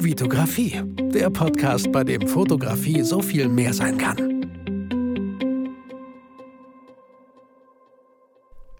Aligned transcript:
Vitografie, 0.00 0.80
der 1.12 1.28
Podcast, 1.28 1.90
bei 1.90 2.04
dem 2.04 2.28
Fotografie 2.28 3.02
so 3.02 3.20
viel 3.20 3.48
mehr 3.48 3.74
sein 3.74 3.98
kann. 3.98 4.46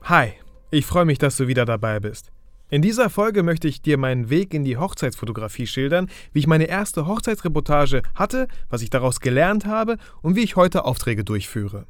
Hi, 0.02 0.34
ich 0.70 0.86
freue 0.86 1.04
mich, 1.04 1.18
dass 1.18 1.36
du 1.36 1.48
wieder 1.48 1.64
dabei 1.64 1.98
bist. 1.98 2.30
In 2.70 2.82
dieser 2.82 3.10
Folge 3.10 3.42
möchte 3.42 3.66
ich 3.66 3.82
dir 3.82 3.98
meinen 3.98 4.30
Weg 4.30 4.54
in 4.54 4.62
die 4.62 4.76
Hochzeitsfotografie 4.76 5.66
schildern, 5.66 6.08
wie 6.32 6.38
ich 6.38 6.46
meine 6.46 6.68
erste 6.68 7.08
Hochzeitsreportage 7.08 8.02
hatte, 8.14 8.46
was 8.70 8.82
ich 8.82 8.90
daraus 8.90 9.18
gelernt 9.18 9.66
habe 9.66 9.96
und 10.22 10.36
wie 10.36 10.44
ich 10.44 10.54
heute 10.54 10.84
Aufträge 10.84 11.24
durchführe. 11.24 11.86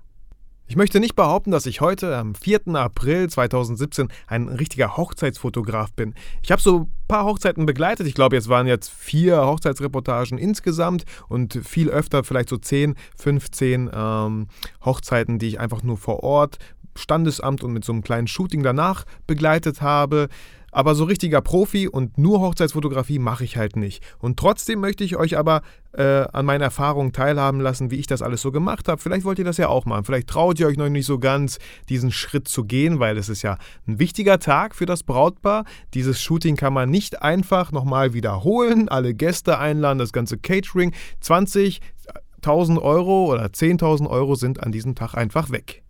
Ich 0.70 0.76
möchte 0.76 1.00
nicht 1.00 1.16
behaupten, 1.16 1.50
dass 1.50 1.64
ich 1.64 1.80
heute, 1.80 2.14
am 2.14 2.34
4. 2.34 2.74
April 2.74 3.30
2017, 3.30 4.08
ein 4.26 4.48
richtiger 4.48 4.98
Hochzeitsfotograf 4.98 5.94
bin. 5.94 6.14
Ich 6.42 6.52
habe 6.52 6.60
so 6.60 6.80
ein 6.80 6.92
paar 7.08 7.24
Hochzeiten 7.24 7.64
begleitet. 7.64 8.06
Ich 8.06 8.12
glaube, 8.12 8.36
jetzt 8.36 8.50
waren 8.50 8.66
jetzt 8.66 8.90
vier 8.90 9.46
Hochzeitsreportagen 9.46 10.36
insgesamt 10.36 11.04
und 11.30 11.58
viel 11.64 11.88
öfter, 11.88 12.22
vielleicht 12.22 12.50
so 12.50 12.58
10, 12.58 12.96
15 13.16 13.90
ähm, 13.90 14.48
Hochzeiten, 14.84 15.38
die 15.38 15.48
ich 15.48 15.58
einfach 15.58 15.82
nur 15.82 15.96
vor 15.96 16.22
Ort, 16.22 16.58
Standesamt 16.94 17.64
und 17.64 17.72
mit 17.72 17.82
so 17.82 17.92
einem 17.92 18.02
kleinen 18.02 18.26
Shooting 18.26 18.62
danach 18.62 19.04
begleitet 19.26 19.80
habe. 19.80 20.28
Aber 20.70 20.94
so 20.94 21.04
richtiger 21.04 21.40
Profi 21.40 21.88
und 21.88 22.18
nur 22.18 22.40
Hochzeitsfotografie 22.40 23.18
mache 23.18 23.44
ich 23.44 23.56
halt 23.56 23.76
nicht. 23.76 24.02
Und 24.18 24.38
trotzdem 24.38 24.80
möchte 24.80 25.02
ich 25.02 25.16
euch 25.16 25.38
aber 25.38 25.62
äh, 25.92 26.26
an 26.32 26.44
meinen 26.44 26.60
Erfahrungen 26.60 27.12
teilhaben 27.12 27.60
lassen, 27.60 27.90
wie 27.90 27.96
ich 27.96 28.06
das 28.06 28.20
alles 28.22 28.42
so 28.42 28.52
gemacht 28.52 28.88
habe. 28.88 29.00
Vielleicht 29.00 29.24
wollt 29.24 29.38
ihr 29.38 29.44
das 29.44 29.56
ja 29.56 29.68
auch 29.68 29.86
machen. 29.86 30.04
Vielleicht 30.04 30.28
traut 30.28 30.60
ihr 30.60 30.66
euch 30.66 30.76
noch 30.76 30.88
nicht 30.88 31.06
so 31.06 31.18
ganz, 31.18 31.58
diesen 31.88 32.12
Schritt 32.12 32.48
zu 32.48 32.64
gehen, 32.64 33.00
weil 33.00 33.16
es 33.16 33.28
ist 33.28 33.42
ja 33.42 33.56
ein 33.86 33.98
wichtiger 33.98 34.38
Tag 34.38 34.74
für 34.74 34.86
das 34.86 35.02
Brautpaar. 35.02 35.64
Dieses 35.94 36.20
Shooting 36.20 36.56
kann 36.56 36.74
man 36.74 36.90
nicht 36.90 37.22
einfach 37.22 37.72
nochmal 37.72 38.12
wiederholen, 38.12 38.88
alle 38.88 39.14
Gäste 39.14 39.58
einladen, 39.58 39.98
das 39.98 40.12
ganze 40.12 40.36
Catering. 40.36 40.92
20.000 41.22 42.80
Euro 42.80 43.32
oder 43.32 43.46
10.000 43.46 44.08
Euro 44.08 44.34
sind 44.34 44.62
an 44.62 44.72
diesem 44.72 44.94
Tag 44.94 45.14
einfach 45.14 45.50
weg. 45.50 45.82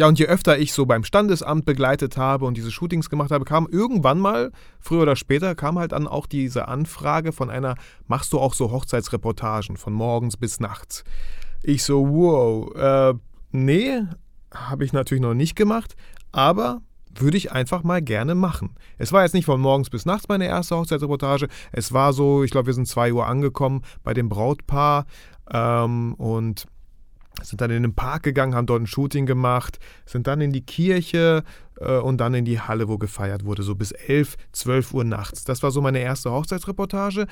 Ja, 0.00 0.08
und 0.08 0.18
je 0.18 0.24
öfter 0.24 0.58
ich 0.58 0.72
so 0.72 0.86
beim 0.86 1.04
Standesamt 1.04 1.66
begleitet 1.66 2.16
habe 2.16 2.46
und 2.46 2.56
diese 2.56 2.70
Shootings 2.70 3.10
gemacht 3.10 3.30
habe, 3.30 3.44
kam 3.44 3.68
irgendwann 3.70 4.18
mal, 4.18 4.50
früher 4.78 5.02
oder 5.02 5.14
später, 5.14 5.54
kam 5.54 5.78
halt 5.78 5.92
dann 5.92 6.08
auch 6.08 6.24
diese 6.24 6.68
Anfrage 6.68 7.32
von 7.32 7.50
einer, 7.50 7.74
machst 8.06 8.32
du 8.32 8.40
auch 8.40 8.54
so 8.54 8.70
Hochzeitsreportagen 8.70 9.76
von 9.76 9.92
morgens 9.92 10.38
bis 10.38 10.58
nachts? 10.58 11.04
Ich 11.62 11.84
so, 11.84 12.08
wow, 12.08 12.74
äh, 12.74 13.18
nee, 13.52 14.00
habe 14.50 14.86
ich 14.86 14.94
natürlich 14.94 15.20
noch 15.20 15.34
nicht 15.34 15.54
gemacht, 15.54 15.96
aber 16.32 16.80
würde 17.14 17.36
ich 17.36 17.52
einfach 17.52 17.82
mal 17.82 18.00
gerne 18.00 18.34
machen. 18.34 18.76
Es 18.96 19.12
war 19.12 19.24
jetzt 19.24 19.34
nicht 19.34 19.44
von 19.44 19.60
morgens 19.60 19.90
bis 19.90 20.06
nachts 20.06 20.28
meine 20.28 20.46
erste 20.46 20.78
Hochzeitsreportage. 20.78 21.48
Es 21.72 21.92
war 21.92 22.14
so, 22.14 22.42
ich 22.42 22.50
glaube, 22.50 22.68
wir 22.68 22.74
sind 22.74 22.88
2 22.88 23.12
Uhr 23.12 23.26
angekommen 23.26 23.82
bei 24.02 24.14
dem 24.14 24.30
Brautpaar 24.30 25.04
ähm, 25.52 26.14
und 26.14 26.66
sind 27.42 27.60
dann 27.60 27.70
in 27.70 27.82
den 27.82 27.94
Park 27.94 28.22
gegangen, 28.22 28.54
haben 28.54 28.66
dort 28.66 28.82
ein 28.82 28.86
Shooting 28.86 29.26
gemacht, 29.26 29.78
sind 30.06 30.26
dann 30.26 30.40
in 30.40 30.52
die 30.52 30.62
Kirche 30.62 31.42
äh, 31.80 31.98
und 31.98 32.18
dann 32.18 32.34
in 32.34 32.44
die 32.44 32.60
Halle, 32.60 32.88
wo 32.88 32.98
gefeiert 32.98 33.44
wurde, 33.44 33.62
so 33.62 33.74
bis 33.74 33.92
11, 33.92 34.36
12 34.52 34.94
Uhr 34.94 35.04
nachts. 35.04 35.44
Das 35.44 35.62
war 35.62 35.70
so 35.70 35.80
meine 35.80 36.00
erste 36.00 36.30
Hochzeitsreportage. 36.30 37.26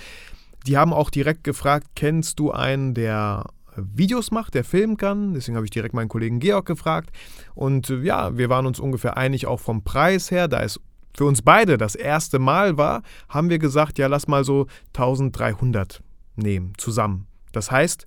Die 0.66 0.76
haben 0.76 0.92
auch 0.92 1.10
direkt 1.10 1.44
gefragt, 1.44 1.88
kennst 1.94 2.38
du 2.38 2.50
einen, 2.50 2.94
der 2.94 3.44
Videos 3.76 4.30
macht, 4.30 4.54
der 4.54 4.64
filmen 4.64 4.96
kann. 4.96 5.34
Deswegen 5.34 5.56
habe 5.56 5.66
ich 5.66 5.70
direkt 5.70 5.94
meinen 5.94 6.08
Kollegen 6.08 6.40
Georg 6.40 6.66
gefragt. 6.66 7.10
Und 7.54 7.90
äh, 7.90 8.00
ja, 8.00 8.36
wir 8.36 8.48
waren 8.48 8.66
uns 8.66 8.80
ungefähr 8.80 9.16
einig 9.16 9.46
auch 9.46 9.60
vom 9.60 9.84
Preis 9.84 10.30
her. 10.30 10.48
Da 10.48 10.62
es 10.62 10.80
für 11.16 11.24
uns 11.24 11.42
beide 11.42 11.78
das 11.78 11.94
erste 11.94 12.38
Mal 12.38 12.76
war, 12.76 13.02
haben 13.28 13.50
wir 13.50 13.58
gesagt, 13.58 13.98
ja, 13.98 14.06
lass 14.06 14.28
mal 14.28 14.44
so 14.44 14.66
1300 14.88 16.02
nehmen 16.36 16.72
zusammen. 16.76 17.26
Das 17.52 17.70
heißt, 17.70 18.06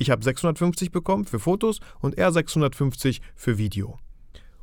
ich 0.00 0.10
habe 0.10 0.24
650 0.24 0.90
bekommen 0.90 1.26
für 1.26 1.38
Fotos 1.38 1.80
und 2.00 2.16
er 2.16 2.32
650 2.32 3.20
für 3.36 3.58
Video. 3.58 3.98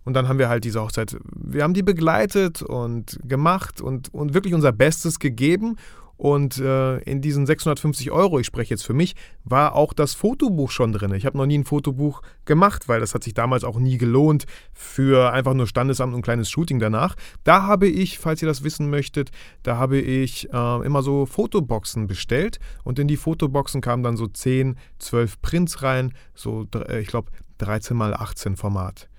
Und 0.04 0.14
dann 0.14 0.28
haben 0.28 0.40
wir 0.40 0.50
halt 0.50 0.64
diese 0.64 0.82
Hochzeit, 0.82 1.18
wir 1.36 1.64
haben 1.64 1.74
die 1.74 1.84
begleitet 1.84 2.62
und 2.62 3.20
gemacht 3.24 3.80
und, 3.82 4.14
und 4.14 4.34
wirklich 4.34 4.54
unser 4.54 4.72
Bestes 4.72 5.20
gegeben. 5.20 5.76
Und 6.18 6.58
äh, 6.58 6.98
in 7.00 7.22
diesen 7.22 7.46
650 7.46 8.12
Euro, 8.12 8.40
ich 8.40 8.48
spreche 8.48 8.74
jetzt 8.74 8.86
für 8.86 8.94
mich, 8.94 9.16
war 9.44 9.76
auch 9.76 9.94
das 9.94 10.16
Fotobuch 10.16 10.72
schon 10.72 10.92
drin. 10.92 11.14
Ich 11.14 11.26
habe 11.26 11.38
noch 11.38 11.46
nie 11.46 11.58
ein 11.58 11.64
Fotobuch 11.64 12.22
gemacht, 12.46 12.88
weil 12.88 13.00
das 13.00 13.14
hat 13.14 13.24
sich 13.24 13.36
damals 13.36 13.64
auch 13.64 13.80
nie 13.80 13.98
gelohnt 13.98 14.46
für 14.74 15.32
einfach 15.32 15.54
nur 15.54 15.68
Standesamt 15.68 16.14
und 16.14 16.20
ein 16.20 16.24
kleines 16.24 16.50
Shooting 16.50 16.80
danach. 16.80 17.16
Da 17.44 17.64
habe 17.64 17.88
ich, 17.88 18.18
falls 18.18 18.42
ihr 18.42 18.48
das 18.48 18.64
wissen 18.64 18.90
möchtet, 18.90 19.30
da 19.64 19.78
habe 19.78 20.00
ich 20.00 20.52
äh, 20.52 20.86
immer 20.86 21.04
so 21.04 21.26
Fotoboxen 21.26 22.08
bestellt 22.08 22.60
und 22.84 22.98
in 22.98 23.08
die 23.08 23.18
Fotoboxen 23.18 23.82
kamen 23.82 24.04
dann 24.04 24.18
so 24.18 24.28
10, 24.28 24.78
12 25.00 25.42
Prints 25.42 25.84
rein, 25.84 26.14
so 26.34 26.66
äh, 26.74 27.00
ich 27.00 27.08
glaube 27.08 27.32
13 27.60 27.96
mal 27.96 28.14
18 28.14 28.56
Format 28.56 29.10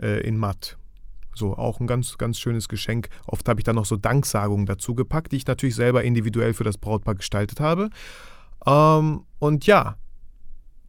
äh, 0.00 0.20
in 0.26 0.36
matt. 0.36 0.77
So, 1.38 1.56
auch 1.56 1.78
ein 1.78 1.86
ganz, 1.86 2.18
ganz 2.18 2.38
schönes 2.38 2.68
Geschenk. 2.68 3.08
Oft 3.26 3.48
habe 3.48 3.60
ich 3.60 3.64
dann 3.64 3.76
noch 3.76 3.86
so 3.86 3.96
Danksagungen 3.96 4.66
dazu 4.66 4.94
gepackt, 4.94 5.32
die 5.32 5.36
ich 5.36 5.46
natürlich 5.46 5.76
selber 5.76 6.02
individuell 6.02 6.52
für 6.52 6.64
das 6.64 6.78
Brautpaar 6.78 7.14
gestaltet 7.14 7.60
habe. 7.60 7.90
Ähm, 8.66 9.22
und 9.38 9.66
ja, 9.66 9.96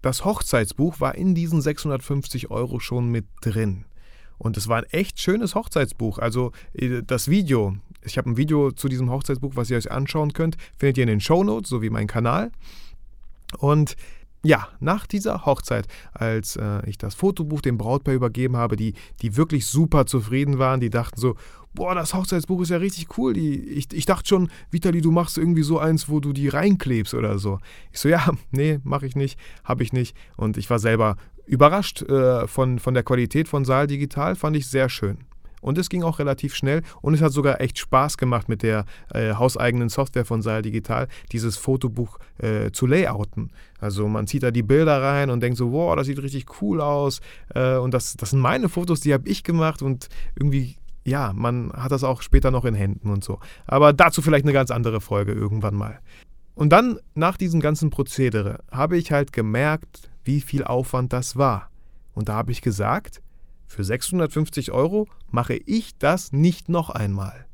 das 0.01 0.25
Hochzeitsbuch 0.25 0.99
war 0.99 1.15
in 1.15 1.35
diesen 1.35 1.61
650 1.61 2.49
Euro 2.49 2.79
schon 2.79 3.09
mit 3.09 3.27
drin. 3.41 3.85
Und 4.39 4.57
es 4.57 4.67
war 4.67 4.77
ein 4.77 4.89
echt 4.91 5.19
schönes 5.19 5.53
Hochzeitsbuch. 5.53 6.17
Also 6.17 6.51
äh, 6.73 7.03
das 7.05 7.27
Video, 7.27 7.75
ich 8.03 8.17
habe 8.17 8.29
ein 8.29 8.37
Video 8.37 8.71
zu 8.71 8.87
diesem 8.87 9.11
Hochzeitsbuch, 9.11 9.55
was 9.55 9.69
ihr 9.69 9.77
euch 9.77 9.91
anschauen 9.91 10.33
könnt, 10.33 10.57
findet 10.77 10.97
ihr 10.97 11.03
in 11.03 11.09
den 11.09 11.21
Show 11.21 11.43
Notes 11.43 11.69
sowie 11.69 11.89
mein 11.89 12.07
Kanal. 12.07 12.51
Und 13.57 13.95
ja, 14.43 14.69
nach 14.79 15.05
dieser 15.05 15.45
Hochzeit, 15.45 15.87
als 16.13 16.55
äh, 16.55 16.87
ich 16.89 16.97
das 16.97 17.15
Fotobuch 17.15 17.61
dem 17.61 17.77
Brautpaar 17.77 18.13
übergeben 18.13 18.55
habe, 18.55 18.75
die, 18.75 18.93
die 19.21 19.35
wirklich 19.35 19.65
super 19.65 20.05
zufrieden 20.05 20.59
waren, 20.59 20.79
die 20.79 20.89
dachten 20.89 21.19
so, 21.19 21.35
boah, 21.73 21.93
das 21.93 22.13
Hochzeitsbuch 22.13 22.61
ist 22.61 22.69
ja 22.69 22.77
richtig 22.77 23.17
cool. 23.17 23.33
Die, 23.33 23.59
ich, 23.59 23.91
ich 23.93 24.05
dachte 24.05 24.27
schon, 24.27 24.49
Vitali, 24.71 25.01
du 25.01 25.11
machst 25.11 25.37
irgendwie 25.37 25.63
so 25.63 25.79
eins, 25.79 26.09
wo 26.09 26.19
du 26.19 26.33
die 26.33 26.47
reinklebst 26.47 27.13
oder 27.13 27.37
so. 27.37 27.59
Ich 27.91 27.99
so, 27.99 28.09
ja, 28.09 28.29
nee, 28.51 28.79
mache 28.83 29.05
ich 29.05 29.15
nicht, 29.15 29.37
habe 29.63 29.83
ich 29.83 29.93
nicht. 29.93 30.15
Und 30.37 30.57
ich 30.57 30.69
war 30.69 30.79
selber 30.79 31.17
überrascht 31.45 32.03
äh, 32.03 32.47
von, 32.47 32.79
von 32.79 32.93
der 32.93 33.03
Qualität 33.03 33.47
von 33.47 33.65
Saal 33.65 33.87
Digital, 33.87 34.35
fand 34.35 34.55
ich 34.55 34.67
sehr 34.67 34.87
schön. 34.87 35.28
Und 35.61 35.77
es 35.77 35.89
ging 35.89 36.03
auch 36.03 36.19
relativ 36.19 36.55
schnell 36.55 36.81
und 37.01 37.13
es 37.13 37.21
hat 37.21 37.31
sogar 37.31 37.61
echt 37.61 37.77
Spaß 37.79 38.17
gemacht 38.17 38.49
mit 38.49 38.63
der 38.63 38.85
äh, 39.13 39.33
hauseigenen 39.33 39.89
Software 39.89 40.25
von 40.25 40.41
Saal 40.41 40.61
Digital, 40.61 41.07
dieses 41.31 41.57
Fotobuch 41.57 42.19
äh, 42.37 42.71
zu 42.71 42.85
layouten. 42.87 43.51
Also 43.79 44.07
man 44.07 44.27
zieht 44.27 44.43
da 44.43 44.51
die 44.51 44.63
Bilder 44.63 45.01
rein 45.01 45.29
und 45.29 45.41
denkt 45.41 45.57
so, 45.57 45.71
wow, 45.71 45.95
das 45.95 46.07
sieht 46.07 46.21
richtig 46.21 46.61
cool 46.61 46.81
aus. 46.81 47.21
Äh, 47.53 47.77
und 47.77 47.93
das, 47.93 48.15
das 48.15 48.31
sind 48.31 48.39
meine 48.39 48.69
Fotos, 48.69 49.01
die 49.01 49.13
habe 49.13 49.27
ich 49.27 49.43
gemacht 49.43 49.81
und 49.81 50.09
irgendwie, 50.35 50.77
ja, 51.05 51.31
man 51.33 51.71
hat 51.73 51.91
das 51.91 52.03
auch 52.03 52.21
später 52.21 52.51
noch 52.51 52.65
in 52.65 52.75
Händen 52.75 53.09
und 53.09 53.23
so. 53.23 53.39
Aber 53.67 53.93
dazu 53.93 54.21
vielleicht 54.21 54.45
eine 54.45 54.53
ganz 54.53 54.71
andere 54.71 55.01
Folge 55.01 55.31
irgendwann 55.31 55.75
mal. 55.75 55.99
Und 56.55 56.71
dann, 56.71 56.99
nach 57.15 57.37
diesem 57.37 57.61
ganzen 57.61 57.89
Prozedere, 57.89 58.59
habe 58.69 58.97
ich 58.97 59.13
halt 59.13 59.31
gemerkt, 59.31 60.09
wie 60.25 60.41
viel 60.41 60.65
Aufwand 60.65 61.13
das 61.13 61.37
war. 61.37 61.69
Und 62.13 62.27
da 62.27 62.33
habe 62.33 62.51
ich 62.51 62.61
gesagt, 62.61 63.21
für 63.69 63.83
650 63.83 64.71
Euro 64.71 65.07
mache 65.29 65.53
ich 65.53 65.97
das 65.97 66.33
nicht 66.33 66.67
noch 66.67 66.89
einmal. 66.89 67.45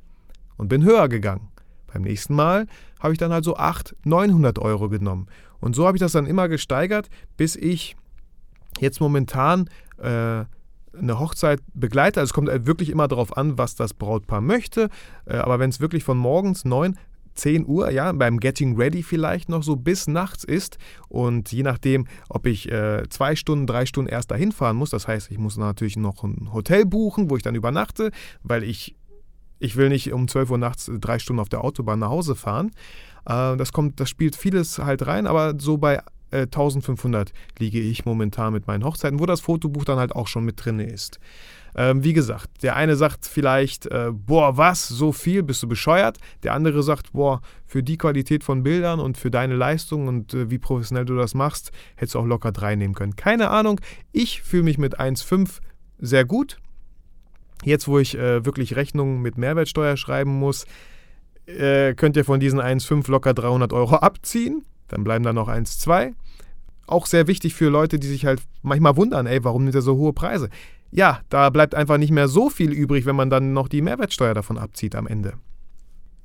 Und 0.57 0.69
bin 0.69 0.83
höher 0.83 1.09
gegangen. 1.09 1.49
Beim 1.93 2.03
nächsten 2.03 2.33
Mal 2.33 2.67
habe 2.99 3.13
ich 3.13 3.19
dann 3.19 3.31
halt 3.31 3.43
so 3.43 3.57
800, 3.57 4.05
900 4.05 4.59
Euro 4.59 4.89
genommen. 4.89 5.27
Und 5.59 5.75
so 5.75 5.85
habe 5.85 5.97
ich 5.97 5.99
das 5.99 6.13
dann 6.13 6.25
immer 6.25 6.47
gesteigert, 6.47 7.09
bis 7.37 7.55
ich 7.55 7.97
jetzt 8.79 9.01
momentan 9.01 9.69
äh, 9.97 10.45
eine 10.97 11.19
Hochzeit 11.19 11.61
begleite. 11.73 12.21
Also 12.21 12.31
es 12.31 12.33
kommt 12.33 12.49
halt 12.49 12.65
wirklich 12.65 12.89
immer 12.89 13.09
darauf 13.09 13.35
an, 13.35 13.57
was 13.57 13.75
das 13.75 13.93
Brautpaar 13.93 14.41
möchte. 14.41 14.89
Äh, 15.25 15.37
aber 15.37 15.59
wenn 15.59 15.69
es 15.69 15.81
wirklich 15.81 16.05
von 16.05 16.17
morgens 16.17 16.63
9 16.63 16.97
10 17.35 17.67
Uhr, 17.67 17.91
ja, 17.91 18.11
beim 18.11 18.39
Getting 18.39 18.75
Ready 18.75 19.03
vielleicht 19.03 19.49
noch 19.49 19.63
so 19.63 19.75
bis 19.75 20.07
nachts 20.07 20.43
ist. 20.43 20.77
Und 21.07 21.51
je 21.51 21.63
nachdem, 21.63 22.07
ob 22.29 22.45
ich 22.47 22.71
äh, 22.71 23.03
zwei 23.09 23.35
Stunden, 23.35 23.67
drei 23.67 23.85
Stunden 23.85 24.09
erst 24.09 24.31
dahin 24.31 24.51
fahren 24.51 24.77
muss, 24.77 24.89
das 24.89 25.07
heißt, 25.07 25.31
ich 25.31 25.37
muss 25.37 25.57
natürlich 25.57 25.97
noch 25.97 26.23
ein 26.23 26.53
Hotel 26.53 26.85
buchen, 26.85 27.29
wo 27.29 27.37
ich 27.37 27.43
dann 27.43 27.55
übernachte, 27.55 28.11
weil 28.43 28.63
ich, 28.63 28.95
ich 29.59 29.75
will 29.75 29.89
nicht 29.89 30.11
um 30.11 30.27
12 30.27 30.51
Uhr 30.51 30.57
nachts 30.57 30.87
äh, 30.87 30.99
drei 30.99 31.19
Stunden 31.19 31.39
auf 31.39 31.49
der 31.49 31.63
Autobahn 31.63 31.99
nach 31.99 32.09
Hause 32.09 32.35
fahren. 32.35 32.71
Äh, 33.25 33.57
das 33.57 33.71
kommt, 33.71 33.99
das 33.99 34.09
spielt 34.09 34.35
vieles 34.35 34.79
halt 34.79 35.05
rein, 35.05 35.27
aber 35.27 35.55
so 35.59 35.77
bei 35.77 36.01
1500 36.31 37.29
äh, 37.29 37.33
liege 37.59 37.79
ich 37.79 38.05
momentan 38.05 38.53
mit 38.53 38.67
meinen 38.67 38.83
Hochzeiten, 38.83 39.19
wo 39.19 39.25
das 39.25 39.41
Fotobuch 39.41 39.85
dann 39.85 39.99
halt 39.99 40.15
auch 40.15 40.27
schon 40.27 40.43
mit 40.43 40.63
drin 40.63 40.79
ist. 40.79 41.19
Ähm, 41.77 42.03
wie 42.03 42.13
gesagt, 42.13 42.63
der 42.63 42.77
eine 42.77 42.95
sagt 42.95 43.25
vielleicht, 43.25 43.85
äh, 43.87 44.09
boah, 44.11 44.55
was, 44.55 44.87
so 44.87 45.11
viel, 45.11 45.43
bist 45.43 45.61
du 45.61 45.67
bescheuert? 45.67 46.17
Der 46.43 46.53
andere 46.53 46.81
sagt, 46.83 47.11
boah, 47.11 47.41
für 47.65 47.83
die 47.83 47.97
Qualität 47.97 48.45
von 48.45 48.63
Bildern 48.63 49.01
und 49.01 49.17
für 49.17 49.29
deine 49.29 49.55
Leistung 49.55 50.07
und 50.07 50.33
äh, 50.33 50.49
wie 50.49 50.57
professionell 50.57 51.03
du 51.03 51.17
das 51.17 51.33
machst, 51.33 51.71
hättest 51.95 52.15
du 52.15 52.19
auch 52.19 52.25
locker 52.25 52.53
drei 52.53 52.75
nehmen 52.75 52.93
können. 52.93 53.17
Keine 53.17 53.49
Ahnung, 53.49 53.81
ich 54.13 54.41
fühle 54.41 54.63
mich 54.63 54.77
mit 54.77 54.99
1,5 54.99 55.59
sehr 55.99 56.23
gut. 56.23 56.57
Jetzt, 57.63 57.87
wo 57.89 57.99
ich 57.99 58.17
äh, 58.17 58.45
wirklich 58.45 58.77
Rechnungen 58.77 59.21
mit 59.21 59.37
Mehrwertsteuer 59.37 59.97
schreiben 59.97 60.39
muss, 60.39 60.65
äh, 61.45 61.93
könnt 61.93 62.15
ihr 62.15 62.23
von 62.23 62.39
diesen 62.39 62.61
1,5 62.61 63.11
locker 63.11 63.33
300 63.33 63.73
Euro 63.73 63.95
abziehen. 63.95 64.63
Dann 64.87 65.03
bleiben 65.03 65.25
da 65.25 65.33
noch 65.33 65.49
1,2. 65.49 66.13
Auch 66.87 67.05
sehr 67.05 67.27
wichtig 67.27 67.55
für 67.55 67.69
Leute, 67.69 67.99
die 67.99 68.07
sich 68.07 68.25
halt 68.25 68.41
manchmal 68.61 68.95
wundern, 68.95 69.25
ey, 69.25 69.43
warum 69.43 69.63
nimmt 69.63 69.75
er 69.75 69.81
so 69.81 69.95
hohe 69.95 70.13
Preise? 70.13 70.49
Ja, 70.95 71.19
da 71.27 71.49
bleibt 71.49 71.75
einfach 71.75 71.97
nicht 71.97 72.11
mehr 72.11 72.29
so 72.29 72.49
viel 72.49 72.71
übrig, 72.71 73.05
wenn 73.05 73.17
man 73.17 73.29
dann 73.29 73.51
noch 73.51 73.67
die 73.67 73.81
Mehrwertsteuer 73.81 74.33
davon 74.33 74.57
abzieht 74.57 74.95
am 74.95 75.07
Ende. 75.07 75.33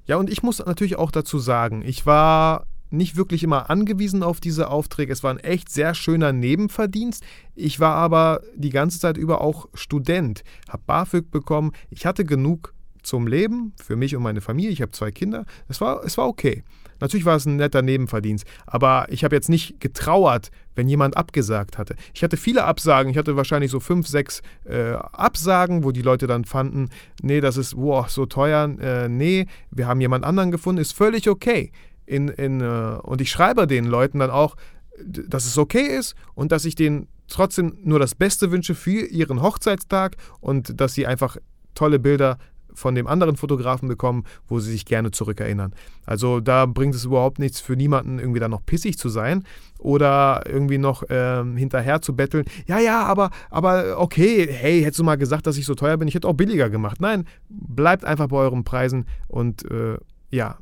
Ja, 0.06 0.17
und 0.17 0.31
ich 0.31 0.44
muss 0.44 0.64
natürlich 0.64 0.94
auch 0.96 1.11
dazu 1.11 1.40
sagen, 1.40 1.82
ich 1.84 2.06
war 2.06 2.67
nicht 2.90 3.17
wirklich 3.17 3.43
immer 3.43 3.69
angewiesen 3.69 4.22
auf 4.22 4.38
diese 4.38 4.70
Aufträge. 4.70 5.12
Es 5.12 5.25
war 5.25 5.32
ein 5.32 5.38
echt 5.38 5.70
sehr 5.70 5.94
schöner 5.94 6.32
Nebenverdienst. 6.32 7.25
Ich 7.56 7.81
war 7.81 7.96
aber 7.96 8.43
die 8.55 8.70
ganze 8.70 9.00
Zeit 9.00 9.17
über 9.17 9.40
auch 9.40 9.69
Student, 9.75 10.44
habe 10.69 10.82
BAföG 10.87 11.32
bekommen. 11.32 11.73
Ich 11.90 12.06
hatte 12.06 12.25
genug 12.25 12.73
zum 13.02 13.26
Leben 13.26 13.73
für 13.82 13.96
mich 13.96 14.14
und 14.14 14.23
meine 14.23 14.40
Familie. 14.40 14.70
Ich 14.70 14.82
habe 14.82 14.93
zwei 14.93 15.11
Kinder. 15.11 15.46
Es 15.66 15.81
war, 15.81 16.05
es 16.05 16.16
war 16.16 16.28
okay. 16.28 16.62
Natürlich 17.00 17.26
war 17.26 17.37
es 17.37 17.47
ein 17.47 17.56
netter 17.56 17.82
Nebenverdienst, 17.82 18.47
aber 18.67 19.06
ich 19.11 19.25
habe 19.25 19.35
jetzt 19.35 19.49
nicht 19.49 19.81
getrauert, 19.81 20.50
wenn 20.75 20.88
jemand 20.88 21.17
abgesagt 21.17 21.79
hatte. 21.79 21.97
Ich 22.14 22.23
hatte 22.23 22.37
viele 22.37 22.64
Absagen, 22.64 23.11
ich 23.11 23.19
hatte 23.19 23.37
wahrscheinlich 23.37 23.70
so 23.70 23.81
fünf, 23.81 24.06
sechs 24.06 24.43
äh, 24.64 24.93
Absagen, 24.93 25.85
wo 25.85 25.93
die 25.93 26.02
Leute 26.02 26.26
dann 26.26 26.44
fanden, 26.44 26.91
nee, 27.23 27.41
das 27.41 27.56
ist 27.56 27.76
wow, 27.76 28.08
so 28.08 28.26
teuer, 28.26 28.69
äh, 28.81 29.08
nee, 29.08 29.47
wir 29.70 29.87
haben 29.87 30.00
jemand 30.00 30.25
anderen 30.25 30.50
gefunden, 30.50 30.81
ist 30.81 30.93
völlig 30.93 31.29
okay. 31.29 31.73
In, 32.06 32.29
in, 32.29 32.61
äh, 32.61 32.99
und 33.02 33.20
ich 33.20 33.31
schreibe 33.31 33.67
den 33.67 33.85
Leuten 33.85 34.19
dann 34.19 34.31
auch, 34.31 34.56
dass 35.05 35.47
es 35.47 35.56
okay 35.56 35.97
ist 35.97 36.14
und 36.35 36.52
dass 36.52 36.64
ich 36.64 36.75
denen 36.75 37.08
trotzdem 37.29 37.79
nur 37.82 37.99
das 37.99 38.14
Beste 38.14 38.50
wünsche 38.50 38.75
für 38.75 39.06
ihren 39.06 39.41
Hochzeitstag 39.41 40.17
und 40.41 40.81
dass 40.81 40.94
sie 40.94 41.06
einfach 41.06 41.37
tolle 41.75 41.99
Bilder 41.99 42.38
von 42.80 42.94
dem 42.94 43.06
anderen 43.06 43.36
Fotografen 43.36 43.88
bekommen, 43.88 44.24
wo 44.48 44.58
sie 44.58 44.72
sich 44.72 44.84
gerne 44.84 45.10
zurückerinnern. 45.10 45.74
Also 46.06 46.40
da 46.40 46.66
bringt 46.66 46.94
es 46.94 47.04
überhaupt 47.04 47.38
nichts 47.38 47.60
für 47.60 47.76
niemanden, 47.76 48.18
irgendwie 48.18 48.40
da 48.40 48.48
noch 48.48 48.64
pissig 48.64 48.98
zu 48.98 49.08
sein 49.08 49.44
oder 49.78 50.42
irgendwie 50.46 50.78
noch 50.78 51.04
ähm, 51.10 51.56
hinterher 51.56 52.00
zu 52.00 52.16
betteln. 52.16 52.46
Ja, 52.66 52.78
ja, 52.78 53.04
aber, 53.04 53.30
aber 53.50 53.98
okay, 53.98 54.48
hey, 54.50 54.80
hättest 54.82 54.98
du 54.98 55.04
mal 55.04 55.16
gesagt, 55.16 55.46
dass 55.46 55.58
ich 55.58 55.66
so 55.66 55.74
teuer 55.74 55.96
bin, 55.96 56.08
ich 56.08 56.14
hätte 56.14 56.26
auch 56.26 56.34
billiger 56.34 56.70
gemacht. 56.70 57.00
Nein, 57.00 57.26
bleibt 57.48 58.04
einfach 58.04 58.28
bei 58.28 58.38
euren 58.38 58.64
Preisen 58.64 59.06
und 59.28 59.70
äh, 59.70 59.98
ja, 60.30 60.58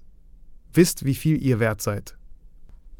wisst, 0.72 1.04
wie 1.04 1.14
viel 1.14 1.42
ihr 1.42 1.60
wert 1.60 1.80
seid. 1.80 2.17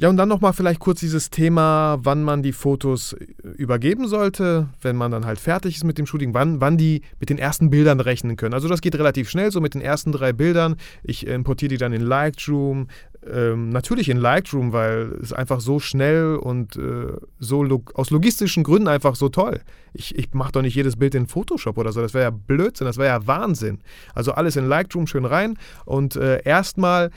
Ja, 0.01 0.09
und 0.09 0.17
dann 0.17 0.29
nochmal 0.29 0.53
vielleicht 0.53 0.79
kurz 0.79 1.01
dieses 1.01 1.29
Thema, 1.29 1.99
wann 2.03 2.23
man 2.23 2.41
die 2.41 2.53
Fotos 2.53 3.15
äh, 3.15 3.27
übergeben 3.57 4.07
sollte, 4.07 4.69
wenn 4.81 4.95
man 4.95 5.11
dann 5.11 5.27
halt 5.27 5.41
fertig 5.41 5.75
ist 5.75 5.83
mit 5.83 5.99
dem 5.99 6.07
Shooting, 6.07 6.35
wann, 6.35 6.61
wann 6.61 6.79
die 6.79 7.03
mit 7.19 7.31
den 7.31 7.39
ersten 7.39 7.69
Bildern 7.69 7.99
rechnen 7.99 8.37
können. 8.37 8.55
Also 8.55 8.69
das 8.69 8.81
geht 8.81 8.95
relativ 8.95 9.29
schnell, 9.29 9.51
so 9.51 9.61
mit 9.61 9.75
den 9.75 9.81
ersten 9.81 10.13
drei 10.13 10.33
Bildern. 10.33 10.77
Ich 11.03 11.27
importiere 11.27 11.71
die 11.71 11.79
dann 11.79 11.93
in 11.93 12.03
Lightroom. 12.03 12.87
Ähm, 13.29 13.71
natürlich 13.71 14.09
in 14.09 14.19
Lightroom, 14.19 14.73
weil 14.73 15.19
es 15.21 15.33
einfach 15.33 15.61
so 15.61 15.81
schnell 15.81 16.37
und 16.37 16.77
äh, 16.77 17.15
so 17.41 17.65
log 17.65 17.93
aus 17.97 18.11
logistischen 18.11 18.63
Gründen 18.63 18.87
einfach 18.87 19.17
so 19.17 19.29
toll. 19.29 19.61
Ich, 19.93 20.17
ich 20.17 20.33
mache 20.33 20.53
doch 20.53 20.63
nicht 20.63 20.77
jedes 20.77 20.95
Bild 20.95 21.17
in 21.17 21.27
Photoshop 21.27 21.77
oder 21.77 21.91
so, 21.91 22.01
das 22.01 22.15
wäre 22.15 22.25
ja 22.25 22.31
Blödsinn, 22.31 22.87
das 22.87 22.99
wäre 22.99 23.09
ja 23.09 23.27
Wahnsinn. 23.27 23.81
Also 24.15 24.31
alles 24.33 24.55
in 24.55 24.69
Lightroom 24.69 25.09
schön 25.09 25.25
rein 25.25 25.59
und 25.85 26.15
äh, 26.15 26.41
erstmal 26.45 27.11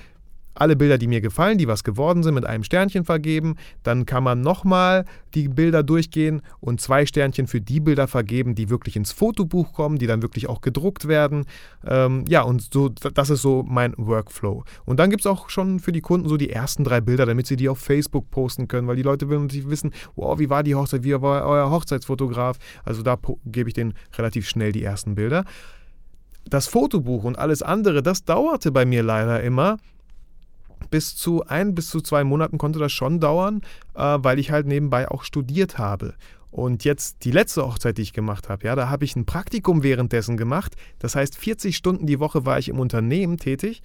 alle 0.54 0.76
Bilder, 0.76 0.98
die 0.98 1.08
mir 1.08 1.22
gefallen, 1.22 1.58
die 1.58 1.68
was 1.68 1.84
geworden 1.84 2.24
sind, 2.24 2.34
mit 2.34 2.46
einem 2.46 2.64
Sternchen 2.64 3.06
vergeben. 3.06 3.56
Dann 3.84 4.06
kann 4.06 4.24
man 4.24 4.42
nochmal 4.42 5.06
die 5.34 5.48
Bilder 5.48 5.84
durchgehen 5.84 6.42
und 6.60 6.82
zwei 6.82 7.06
Sternchen 7.06 7.48
für 7.48 7.62
die 7.62 7.80
Bilder 7.80 8.08
vergeben, 8.08 8.56
die 8.56 8.70
wirklich 8.70 8.96
ins 8.96 9.12
Fotobuch 9.12 9.74
kommen, 9.74 9.98
die 9.98 10.08
dann 10.08 10.22
wirklich 10.22 10.50
auch 10.50 10.62
gedruckt 10.62 11.08
werden. 11.08 11.46
Ähm, 11.86 12.26
ja, 12.28 12.42
und 12.42 12.74
so, 12.74 12.90
das 12.90 13.30
ist 13.30 13.42
so 13.42 13.64
mein 13.68 13.94
Workflow. 13.98 14.64
Und 14.86 15.00
dann 15.00 15.10
gibt 15.10 15.22
es 15.22 15.28
auch 15.28 15.50
schon 15.50 15.80
für 15.80 15.92
die 15.92 16.02
Kunden 16.02 16.28
so 16.28 16.38
die 16.38 16.50
ersten 16.50 16.84
drei 16.84 17.02
Bilder, 17.02 17.26
damit 17.26 17.48
sie 17.48 17.56
die 17.56 17.70
auf 17.70 17.80
Facebook 17.80 18.30
posten 18.32 18.68
können, 18.68 18.88
weil 18.88 18.96
die 18.96 19.04
Leute 19.04 19.30
wollen 19.30 19.44
natürlich 19.44 19.70
wissen, 19.70 19.92
wow, 20.16 20.38
wie 20.38 20.50
war 20.50 20.64
die 20.64 20.76
Hochzeit, 20.76 21.04
wie 21.04 21.14
war 21.22 21.46
euer 21.46 21.72
Hochzeitsfotograf. 21.72 22.58
Also 22.84 23.02
da 23.04 23.18
gebe 23.46 23.70
ich 23.70 23.74
denen 23.74 23.94
relativ 24.18 24.48
schnell 24.48 24.72
die 24.72 24.84
ersten 24.84 25.16
Bilder. 25.16 25.46
Das 26.50 26.68
Fotobuch 26.68 27.24
und 27.24 27.38
alles 27.38 27.62
andere, 27.62 28.02
das 28.02 28.26
dauerte 28.26 28.72
bei 28.72 28.86
mir 28.86 29.04
leider 29.04 29.42
immer 29.44 29.78
bis 30.92 31.16
zu 31.16 31.46
ein 31.48 31.74
bis 31.74 31.90
zu 31.90 32.02
zwei 32.02 32.24
Monaten 32.24 32.60
konnte 32.60 32.78
das 32.78 32.92
schon 32.92 33.20
dauern, 33.20 33.62
äh, 33.96 34.20
weil 34.22 34.38
ich 34.38 34.52
halt 34.52 34.68
nebenbei 34.68 35.10
auch 35.10 35.24
studiert 35.24 35.80
habe. 35.80 36.14
Und 36.52 36.84
jetzt 36.84 37.24
die 37.24 37.32
letzte 37.32 37.66
Hochzeit, 37.66 37.98
die 37.98 38.02
ich 38.02 38.14
gemacht 38.14 38.50
habe, 38.50 38.66
ja, 38.68 38.76
da 38.76 38.90
habe 38.90 39.06
ich 39.06 39.16
ein 39.16 39.26
Praktikum 39.26 39.84
währenddessen 39.84 40.36
gemacht. 40.36 40.76
Das 41.00 41.16
heißt, 41.16 41.38
40 41.38 41.76
Stunden 41.78 42.06
die 42.06 42.20
Woche 42.20 42.46
war 42.46 42.60
ich 42.60 42.68
im 42.68 42.80
Unternehmen 42.80 43.38
tätig 43.38 43.82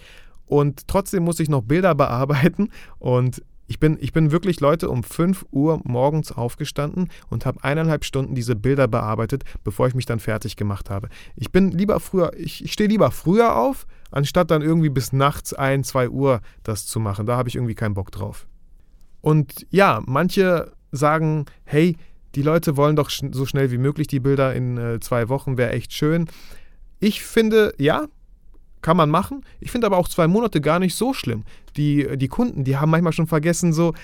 und 0.46 0.88
trotzdem 0.88 1.22
musste 1.22 1.42
ich 1.42 1.48
noch 1.48 1.62
Bilder 1.62 1.94
bearbeiten 1.94 2.70
und 2.98 3.42
ich 3.68 3.80
bin, 3.80 3.98
ich 4.00 4.12
bin 4.12 4.30
wirklich, 4.30 4.60
Leute, 4.60 4.88
um 4.88 5.02
5 5.02 5.46
Uhr 5.50 5.80
morgens 5.84 6.30
aufgestanden 6.30 7.08
und 7.30 7.46
habe 7.46 7.64
eineinhalb 7.64 8.04
Stunden 8.04 8.34
diese 8.34 8.54
Bilder 8.54 8.86
bearbeitet, 8.86 9.44
bevor 9.64 9.88
ich 9.88 9.94
mich 9.94 10.06
dann 10.06 10.20
fertig 10.20 10.56
gemacht 10.56 10.88
habe. 10.88 11.08
Ich 11.34 11.50
bin 11.50 11.72
lieber 11.72 11.98
früher, 11.98 12.32
ich, 12.36 12.64
ich 12.64 12.72
stehe 12.72 12.88
lieber 12.88 13.10
früher 13.10 13.56
auf, 13.56 13.86
anstatt 14.10 14.50
dann 14.50 14.62
irgendwie 14.62 14.88
bis 14.88 15.12
nachts 15.12 15.52
1, 15.52 15.88
2 15.88 16.10
Uhr 16.10 16.40
das 16.62 16.86
zu 16.86 17.00
machen. 17.00 17.26
Da 17.26 17.36
habe 17.36 17.48
ich 17.48 17.56
irgendwie 17.56 17.74
keinen 17.74 17.94
Bock 17.94 18.10
drauf. 18.10 18.46
Und 19.20 19.66
ja, 19.70 20.02
manche 20.06 20.72
sagen, 20.92 21.46
hey, 21.64 21.96
die 22.34 22.42
Leute 22.42 22.76
wollen 22.76 22.96
doch 22.96 23.10
so 23.10 23.46
schnell 23.46 23.70
wie 23.70 23.78
möglich 23.78 24.06
die 24.06 24.20
Bilder 24.20 24.54
in 24.54 24.76
äh, 24.76 25.00
zwei 25.00 25.28
Wochen, 25.28 25.56
wäre 25.56 25.72
echt 25.72 25.92
schön. 25.92 26.26
Ich 27.00 27.22
finde, 27.22 27.74
ja, 27.78 28.06
kann 28.82 28.96
man 28.96 29.10
machen. 29.10 29.44
Ich 29.58 29.70
finde 29.70 29.86
aber 29.86 29.96
auch 29.96 30.08
zwei 30.08 30.28
Monate 30.28 30.60
gar 30.60 30.78
nicht 30.78 30.94
so 30.94 31.12
schlimm. 31.12 31.44
Die, 31.76 32.16
die 32.16 32.28
Kunden, 32.28 32.62
die 32.62 32.76
haben 32.76 32.90
manchmal 32.90 33.12
schon 33.12 33.26
vergessen, 33.26 33.72
so, 33.72 33.94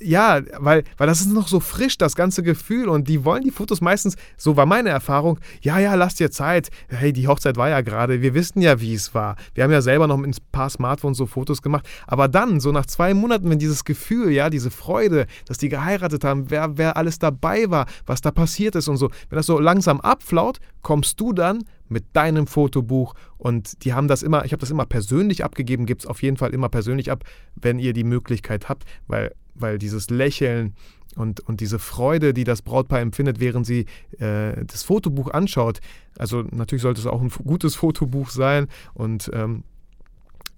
ja, 0.00 0.40
weil, 0.58 0.84
weil 0.96 1.06
das 1.06 1.20
ist 1.20 1.32
noch 1.32 1.48
so 1.48 1.60
frisch, 1.60 1.98
das 1.98 2.14
ganze 2.14 2.42
Gefühl. 2.42 2.88
Und 2.88 3.08
die 3.08 3.24
wollen 3.24 3.42
die 3.42 3.50
Fotos 3.50 3.80
meistens, 3.80 4.16
so 4.36 4.56
war 4.56 4.66
meine 4.66 4.90
Erfahrung, 4.90 5.38
ja, 5.60 5.78
ja, 5.78 5.94
lass 5.94 6.14
dir 6.14 6.30
Zeit. 6.30 6.70
Hey, 6.88 7.12
die 7.12 7.28
Hochzeit 7.28 7.56
war 7.56 7.68
ja 7.68 7.80
gerade, 7.80 8.22
wir 8.22 8.34
wissen 8.34 8.60
ja, 8.60 8.80
wie 8.80 8.94
es 8.94 9.14
war. 9.14 9.36
Wir 9.54 9.64
haben 9.64 9.72
ja 9.72 9.82
selber 9.82 10.06
noch 10.06 10.16
mit 10.16 10.34
ein 10.34 10.42
paar 10.52 10.70
Smartphones 10.70 11.18
so 11.18 11.26
Fotos 11.26 11.62
gemacht. 11.62 11.86
Aber 12.06 12.28
dann, 12.28 12.60
so 12.60 12.72
nach 12.72 12.86
zwei 12.86 13.14
Monaten, 13.14 13.50
wenn 13.50 13.58
dieses 13.58 13.84
Gefühl, 13.84 14.30
ja, 14.30 14.50
diese 14.50 14.70
Freude, 14.70 15.26
dass 15.46 15.58
die 15.58 15.68
geheiratet 15.68 16.24
haben, 16.24 16.50
wer, 16.50 16.78
wer 16.78 16.96
alles 16.96 17.18
dabei 17.18 17.70
war, 17.70 17.86
was 18.06 18.20
da 18.20 18.30
passiert 18.30 18.76
ist 18.76 18.88
und 18.88 18.96
so, 18.96 19.10
wenn 19.28 19.36
das 19.36 19.46
so 19.46 19.58
langsam 19.58 20.00
abflaut, 20.00 20.58
kommst 20.82 21.20
du 21.20 21.32
dann 21.32 21.64
mit 21.88 22.04
deinem 22.14 22.46
Fotobuch 22.46 23.14
und 23.36 23.84
die 23.84 23.92
haben 23.92 24.08
das 24.08 24.22
immer, 24.22 24.44
ich 24.44 24.52
habe 24.52 24.60
das 24.60 24.70
immer 24.70 24.86
persönlich 24.86 25.44
abgegeben, 25.44 25.86
gibt 25.86 26.02
es 26.02 26.06
auf 26.06 26.22
jeden 26.22 26.36
Fall 26.36 26.54
immer 26.54 26.68
persönlich 26.68 27.10
ab, 27.10 27.24
wenn 27.56 27.78
ihr 27.78 27.92
die 27.92 28.04
Möglichkeit 28.04 28.68
habt, 28.68 28.84
weil 29.06 29.32
weil 29.60 29.78
dieses 29.78 30.08
Lächeln 30.10 30.74
und, 31.16 31.40
und 31.40 31.60
diese 31.60 31.78
Freude, 31.78 32.32
die 32.32 32.44
das 32.44 32.62
Brautpaar 32.62 33.00
empfindet, 33.00 33.40
während 33.40 33.66
sie 33.66 33.86
äh, 34.18 34.64
das 34.64 34.84
Fotobuch 34.84 35.30
anschaut, 35.30 35.80
also 36.16 36.44
natürlich 36.50 36.82
sollte 36.82 37.00
es 37.00 37.06
auch 37.06 37.20
ein 37.20 37.30
gutes 37.44 37.74
Fotobuch 37.74 38.30
sein 38.30 38.68
und 38.94 39.30
ähm, 39.32 39.64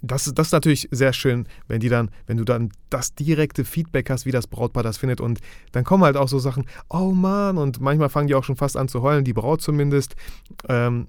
das, 0.03 0.33
das 0.35 0.49
ist 0.49 0.53
natürlich 0.53 0.89
sehr 0.91 1.13
schön, 1.13 1.47
wenn 1.69 1.81
die 1.81 1.91
dann, 1.91 2.11
wenn 2.27 2.39
du 2.39 2.45
dann 2.45 2.71
das 2.89 3.15
direkte 3.15 3.67
Feedback 3.67 4.09
hast, 4.09 4.25
wie 4.25 4.31
das 4.31 4.47
Brautpaar 4.47 4.83
das 4.83 4.97
findet. 4.97 5.21
Und 5.21 5.41
dann 5.73 5.85
kommen 5.85 6.05
halt 6.05 6.17
auch 6.17 6.29
so 6.29 6.39
Sachen, 6.39 6.65
oh 6.89 7.13
Mann, 7.13 7.59
und 7.59 7.83
manchmal 7.83 8.09
fangen 8.09 8.27
die 8.27 8.35
auch 8.35 8.45
schon 8.45 8.57
fast 8.57 8.79
an 8.79 8.89
zu 8.89 9.03
heulen, 9.03 9.25
die 9.25 9.35
Braut 9.35 9.61
zumindest. 9.61 10.17
Ähm, 10.71 11.09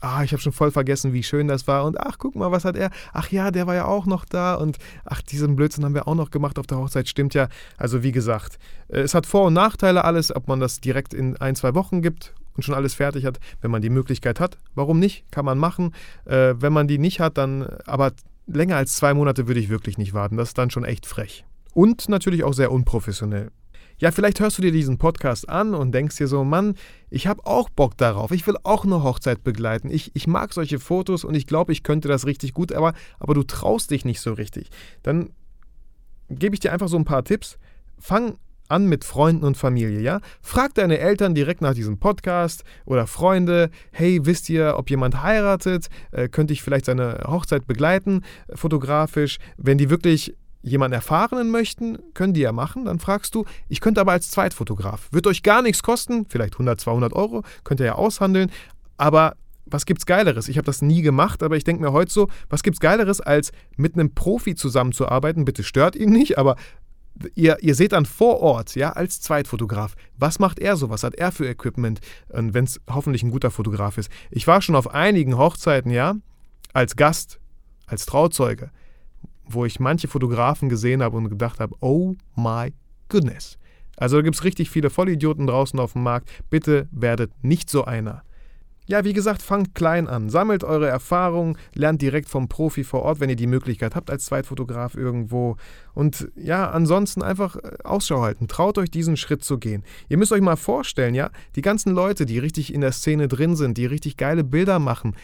ah, 0.00 0.22
ich 0.22 0.32
habe 0.32 0.40
schon 0.40 0.52
voll 0.52 0.70
vergessen, 0.70 1.12
wie 1.12 1.22
schön 1.22 1.48
das 1.48 1.66
war 1.66 1.84
und 1.84 2.00
ach, 2.00 2.18
guck 2.18 2.36
mal, 2.36 2.50
was 2.52 2.64
hat 2.64 2.76
er? 2.76 2.90
Ach 3.12 3.30
ja, 3.30 3.50
der 3.50 3.66
war 3.66 3.74
ja 3.74 3.86
auch 3.86 4.06
noch 4.06 4.24
da 4.24 4.54
und 4.54 4.78
ach, 5.04 5.22
diesen 5.22 5.56
Blödsinn 5.56 5.84
haben 5.84 5.94
wir 5.94 6.08
auch 6.08 6.14
noch 6.14 6.30
gemacht 6.30 6.58
auf 6.58 6.66
der 6.66 6.78
Hochzeit, 6.78 7.08
stimmt 7.08 7.34
ja. 7.34 7.48
Also 7.76 8.02
wie 8.02 8.12
gesagt, 8.12 8.58
äh, 8.88 9.00
es 9.00 9.14
hat 9.14 9.26
Vor- 9.26 9.46
und 9.46 9.54
Nachteile 9.54 10.04
alles, 10.04 10.34
ob 10.34 10.48
man 10.48 10.60
das 10.60 10.80
direkt 10.80 11.14
in 11.14 11.36
ein, 11.36 11.56
zwei 11.56 11.74
Wochen 11.74 12.02
gibt 12.02 12.34
und 12.56 12.62
schon 12.62 12.74
alles 12.74 12.94
fertig 12.94 13.24
hat, 13.24 13.38
wenn 13.60 13.70
man 13.70 13.82
die 13.82 13.90
Möglichkeit 13.90 14.40
hat. 14.40 14.58
Warum 14.74 14.98
nicht? 14.98 15.24
Kann 15.30 15.44
man 15.44 15.58
machen. 15.58 15.94
Äh, 16.24 16.54
wenn 16.58 16.72
man 16.72 16.88
die 16.88 16.98
nicht 16.98 17.20
hat, 17.20 17.38
dann 17.38 17.64
aber 17.86 18.12
länger 18.46 18.76
als 18.76 18.96
zwei 18.96 19.14
Monate 19.14 19.46
würde 19.46 19.60
ich 19.60 19.68
wirklich 19.68 19.98
nicht 19.98 20.14
warten. 20.14 20.36
Das 20.36 20.48
ist 20.48 20.58
dann 20.58 20.70
schon 20.70 20.84
echt 20.84 21.06
frech. 21.06 21.44
Und 21.74 22.08
natürlich 22.08 22.44
auch 22.44 22.54
sehr 22.54 22.72
unprofessionell. 22.72 23.50
Ja, 24.00 24.12
vielleicht 24.12 24.38
hörst 24.38 24.58
du 24.58 24.62
dir 24.62 24.70
diesen 24.70 24.96
Podcast 24.96 25.48
an 25.48 25.74
und 25.74 25.92
denkst 25.92 26.16
dir 26.16 26.28
so, 26.28 26.44
Mann, 26.44 26.74
ich 27.10 27.26
habe 27.26 27.44
auch 27.44 27.68
Bock 27.68 27.96
darauf. 27.96 28.30
Ich 28.30 28.46
will 28.46 28.56
auch 28.62 28.84
eine 28.84 29.02
Hochzeit 29.02 29.42
begleiten. 29.42 29.90
Ich, 29.90 30.12
ich 30.14 30.28
mag 30.28 30.52
solche 30.54 30.78
Fotos 30.78 31.24
und 31.24 31.34
ich 31.34 31.46
glaube, 31.46 31.72
ich 31.72 31.82
könnte 31.82 32.06
das 32.06 32.24
richtig 32.24 32.54
gut, 32.54 32.72
aber, 32.72 32.94
aber 33.18 33.34
du 33.34 33.42
traust 33.42 33.90
dich 33.90 34.04
nicht 34.04 34.20
so 34.20 34.32
richtig. 34.32 34.70
Dann 35.02 35.30
gebe 36.30 36.54
ich 36.54 36.60
dir 36.60 36.72
einfach 36.72 36.88
so 36.88 36.96
ein 36.96 37.04
paar 37.04 37.24
Tipps. 37.24 37.58
Fang 37.98 38.38
an 38.68 38.86
mit 38.86 39.04
Freunden 39.04 39.44
und 39.44 39.56
Familie, 39.56 40.00
ja? 40.00 40.20
Frag 40.42 40.74
deine 40.74 40.98
Eltern 40.98 41.34
direkt 41.34 41.62
nach 41.62 41.74
diesem 41.74 41.98
Podcast 41.98 42.64
oder 42.84 43.06
Freunde, 43.06 43.70
hey, 43.90 44.20
wisst 44.24 44.48
ihr, 44.48 44.74
ob 44.76 44.90
jemand 44.90 45.22
heiratet? 45.22 45.88
Äh, 46.12 46.28
könnte 46.28 46.52
ich 46.52 46.62
vielleicht 46.62 46.84
seine 46.84 47.24
Hochzeit 47.26 47.66
begleiten, 47.66 48.22
äh, 48.46 48.56
fotografisch? 48.56 49.38
Wenn 49.56 49.78
die 49.78 49.90
wirklich 49.90 50.36
jemanden 50.62 50.94
Erfahrenen 50.94 51.50
möchten, 51.50 51.98
können 52.14 52.34
die 52.34 52.40
ja 52.40 52.52
machen. 52.52 52.84
Dann 52.84 52.98
fragst 52.98 53.34
du, 53.34 53.44
ich 53.68 53.80
könnte 53.80 54.00
aber 54.00 54.12
als 54.12 54.30
Zweitfotograf. 54.30 55.08
Wird 55.12 55.26
euch 55.26 55.42
gar 55.42 55.62
nichts 55.62 55.82
kosten, 55.82 56.26
vielleicht 56.28 56.54
100, 56.54 56.80
200 56.80 57.12
Euro, 57.12 57.42
könnt 57.64 57.80
ihr 57.80 57.86
ja 57.86 57.94
aushandeln. 57.94 58.50
Aber 58.96 59.36
was 59.66 59.86
gibt's 59.86 60.06
Geileres? 60.06 60.48
Ich 60.48 60.56
habe 60.56 60.66
das 60.66 60.82
nie 60.82 61.02
gemacht, 61.02 61.42
aber 61.42 61.56
ich 61.56 61.64
denke 61.64 61.82
mir 61.82 61.92
heute 61.92 62.10
so, 62.10 62.28
was 62.48 62.62
gibt's 62.62 62.80
Geileres, 62.80 63.20
als 63.20 63.52
mit 63.76 63.94
einem 63.94 64.14
Profi 64.14 64.54
zusammenzuarbeiten? 64.54 65.44
Bitte 65.44 65.62
stört 65.62 65.94
ihn 65.94 66.10
nicht, 66.10 66.38
aber 66.38 66.56
ihr, 67.34 67.58
ihr 67.60 67.74
seht 67.74 67.92
dann 67.92 68.06
vor 68.06 68.40
Ort, 68.40 68.74
ja, 68.76 68.92
als 68.92 69.20
Zweitfotograf, 69.20 69.94
was 70.16 70.38
macht 70.38 70.58
er 70.58 70.76
so, 70.76 70.88
was 70.88 71.02
hat 71.02 71.14
er 71.16 71.32
für 71.32 71.46
Equipment, 71.46 72.00
wenn 72.28 72.64
es 72.64 72.80
hoffentlich 72.88 73.22
ein 73.22 73.30
guter 73.30 73.50
Fotograf 73.50 73.98
ist. 73.98 74.10
Ich 74.30 74.46
war 74.46 74.62
schon 74.62 74.76
auf 74.76 74.94
einigen 74.94 75.36
Hochzeiten, 75.36 75.90
ja, 75.90 76.14
als 76.72 76.96
Gast, 76.96 77.38
als 77.86 78.06
Trauzeuge, 78.06 78.70
wo 79.50 79.64
ich 79.64 79.80
manche 79.80 80.08
Fotografen 80.08 80.68
gesehen 80.68 81.02
habe 81.02 81.16
und 81.16 81.28
gedacht 81.28 81.60
habe, 81.60 81.74
oh 81.80 82.16
my 82.36 82.72
goodness. 83.08 83.58
Also 83.96 84.16
da 84.16 84.22
gibt 84.22 84.36
es 84.36 84.44
richtig 84.44 84.70
viele 84.70 84.90
Vollidioten 84.90 85.46
draußen 85.46 85.78
auf 85.80 85.94
dem 85.94 86.04
Markt. 86.04 86.30
Bitte 86.50 86.88
werdet 86.92 87.32
nicht 87.42 87.68
so 87.68 87.84
einer. 87.84 88.22
Ja, 88.88 89.04
wie 89.04 89.12
gesagt, 89.12 89.42
fangt 89.42 89.74
klein 89.74 90.08
an. 90.08 90.30
Sammelt 90.30 90.64
eure 90.64 90.88
Erfahrungen, 90.88 91.58
lernt 91.74 92.00
direkt 92.00 92.26
vom 92.26 92.48
Profi 92.48 92.84
vor 92.84 93.02
Ort, 93.02 93.20
wenn 93.20 93.28
ihr 93.28 93.36
die 93.36 93.46
Möglichkeit 93.46 93.94
habt, 93.94 94.08
als 94.08 94.24
Zweitfotograf 94.24 94.94
irgendwo. 94.94 95.56
Und 95.92 96.30
ja, 96.36 96.70
ansonsten 96.70 97.22
einfach 97.22 97.56
äh, 97.56 97.76
Ausschau 97.84 98.22
halten. 98.22 98.48
Traut 98.48 98.78
euch 98.78 98.90
diesen 98.90 99.18
Schritt 99.18 99.44
zu 99.44 99.58
gehen. 99.58 99.84
Ihr 100.08 100.16
müsst 100.16 100.32
euch 100.32 100.40
mal 100.40 100.56
vorstellen, 100.56 101.14
ja, 101.14 101.28
die 101.54 101.60
ganzen 101.60 101.92
Leute, 101.92 102.24
die 102.24 102.38
richtig 102.38 102.72
in 102.72 102.80
der 102.80 102.92
Szene 102.92 103.28
drin 103.28 103.56
sind, 103.56 103.76
die 103.76 103.84
richtig 103.84 104.16
geile 104.16 104.42
Bilder 104.42 104.78
machen, 104.78 105.14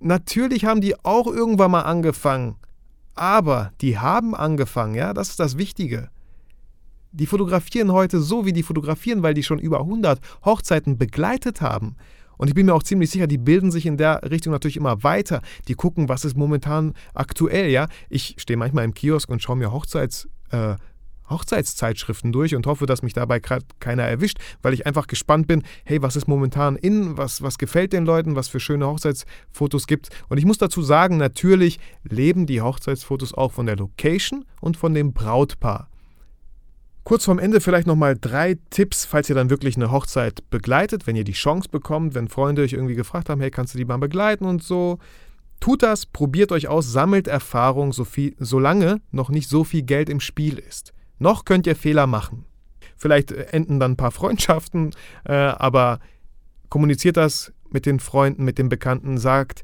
natürlich 0.00 0.66
haben 0.66 0.82
die 0.82 1.02
auch 1.02 1.28
irgendwann 1.28 1.70
mal 1.70 1.82
angefangen. 1.82 2.56
Aber 3.18 3.72
die 3.80 3.98
haben 3.98 4.32
angefangen, 4.32 4.94
ja, 4.94 5.12
das 5.12 5.30
ist 5.30 5.40
das 5.40 5.58
Wichtige. 5.58 6.08
Die 7.10 7.26
fotografieren 7.26 7.90
heute 7.90 8.20
so, 8.20 8.46
wie 8.46 8.52
die 8.52 8.62
fotografieren, 8.62 9.24
weil 9.24 9.34
die 9.34 9.42
schon 9.42 9.58
über 9.58 9.80
100 9.80 10.20
Hochzeiten 10.44 10.98
begleitet 10.98 11.60
haben. 11.60 11.96
Und 12.36 12.46
ich 12.46 12.54
bin 12.54 12.66
mir 12.66 12.74
auch 12.74 12.84
ziemlich 12.84 13.10
sicher, 13.10 13.26
die 13.26 13.36
bilden 13.36 13.72
sich 13.72 13.86
in 13.86 13.96
der 13.96 14.30
Richtung 14.30 14.52
natürlich 14.52 14.76
immer 14.76 15.02
weiter. 15.02 15.42
Die 15.66 15.74
gucken, 15.74 16.08
was 16.08 16.24
ist 16.24 16.36
momentan 16.36 16.94
aktuell, 17.12 17.70
ja. 17.70 17.88
Ich 18.08 18.36
stehe 18.38 18.56
manchmal 18.56 18.84
im 18.84 18.94
Kiosk 18.94 19.28
und 19.28 19.42
schaue 19.42 19.56
mir 19.56 19.72
Hochzeits, 19.72 20.28
äh, 20.52 20.76
Hochzeitszeitschriften 21.30 22.32
durch 22.32 22.54
und 22.54 22.66
hoffe, 22.66 22.86
dass 22.86 23.02
mich 23.02 23.12
dabei 23.12 23.40
gerade 23.40 23.64
keiner 23.80 24.04
erwischt, 24.04 24.38
weil 24.62 24.74
ich 24.74 24.86
einfach 24.86 25.06
gespannt 25.06 25.46
bin, 25.46 25.62
hey, 25.84 26.02
was 26.02 26.16
ist 26.16 26.28
momentan 26.28 26.76
in, 26.76 27.16
was, 27.16 27.42
was 27.42 27.58
gefällt 27.58 27.92
den 27.92 28.04
Leuten, 28.04 28.36
was 28.36 28.48
für 28.48 28.60
schöne 28.60 28.86
Hochzeitsfotos 28.86 29.86
gibt. 29.86 30.08
Und 30.28 30.38
ich 30.38 30.44
muss 30.44 30.58
dazu 30.58 30.82
sagen, 30.82 31.16
natürlich 31.16 31.78
leben 32.02 32.46
die 32.46 32.60
Hochzeitsfotos 32.60 33.34
auch 33.34 33.52
von 33.52 33.66
der 33.66 33.76
Location 33.76 34.44
und 34.60 34.76
von 34.76 34.94
dem 34.94 35.12
Brautpaar. 35.12 35.88
Kurz 37.08 37.24
vorm 37.24 37.38
Ende 37.38 37.62
vielleicht 37.62 37.86
nochmal 37.86 38.18
drei 38.20 38.58
Tipps, 38.68 39.06
falls 39.06 39.30
ihr 39.30 39.34
dann 39.34 39.48
wirklich 39.48 39.76
eine 39.76 39.90
Hochzeit 39.90 40.42
begleitet, 40.50 41.06
wenn 41.06 41.16
ihr 41.16 41.24
die 41.24 41.32
Chance 41.32 41.70
bekommt, 41.70 42.14
wenn 42.14 42.28
Freunde 42.28 42.60
euch 42.60 42.74
irgendwie 42.74 42.96
gefragt 42.96 43.30
haben, 43.30 43.40
hey, 43.40 43.50
kannst 43.50 43.72
du 43.72 43.78
die 43.78 43.86
mal 43.86 43.96
begleiten 43.96 44.44
und 44.44 44.62
so. 44.62 44.98
Tut 45.58 45.82
das, 45.82 46.04
probiert 46.04 46.52
euch 46.52 46.68
aus, 46.68 46.92
sammelt 46.92 47.26
Erfahrung, 47.26 47.94
so 47.94 48.04
viel, 48.04 48.36
solange 48.38 49.00
noch 49.10 49.30
nicht 49.30 49.48
so 49.48 49.64
viel 49.64 49.82
Geld 49.82 50.10
im 50.10 50.20
Spiel 50.20 50.58
ist. 50.58 50.92
Noch 51.18 51.44
könnt 51.44 51.66
ihr 51.66 51.76
Fehler 51.76 52.06
machen. 52.06 52.44
Vielleicht 52.96 53.32
äh, 53.32 53.46
enden 53.50 53.80
dann 53.80 53.92
ein 53.92 53.96
paar 53.96 54.10
Freundschaften, 54.12 54.94
äh, 55.24 55.32
aber 55.32 56.00
kommuniziert 56.68 57.16
das 57.16 57.52
mit 57.70 57.86
den 57.86 58.00
Freunden, 58.00 58.44
mit 58.44 58.58
den 58.58 58.68
Bekannten, 58.68 59.18
sagt, 59.18 59.62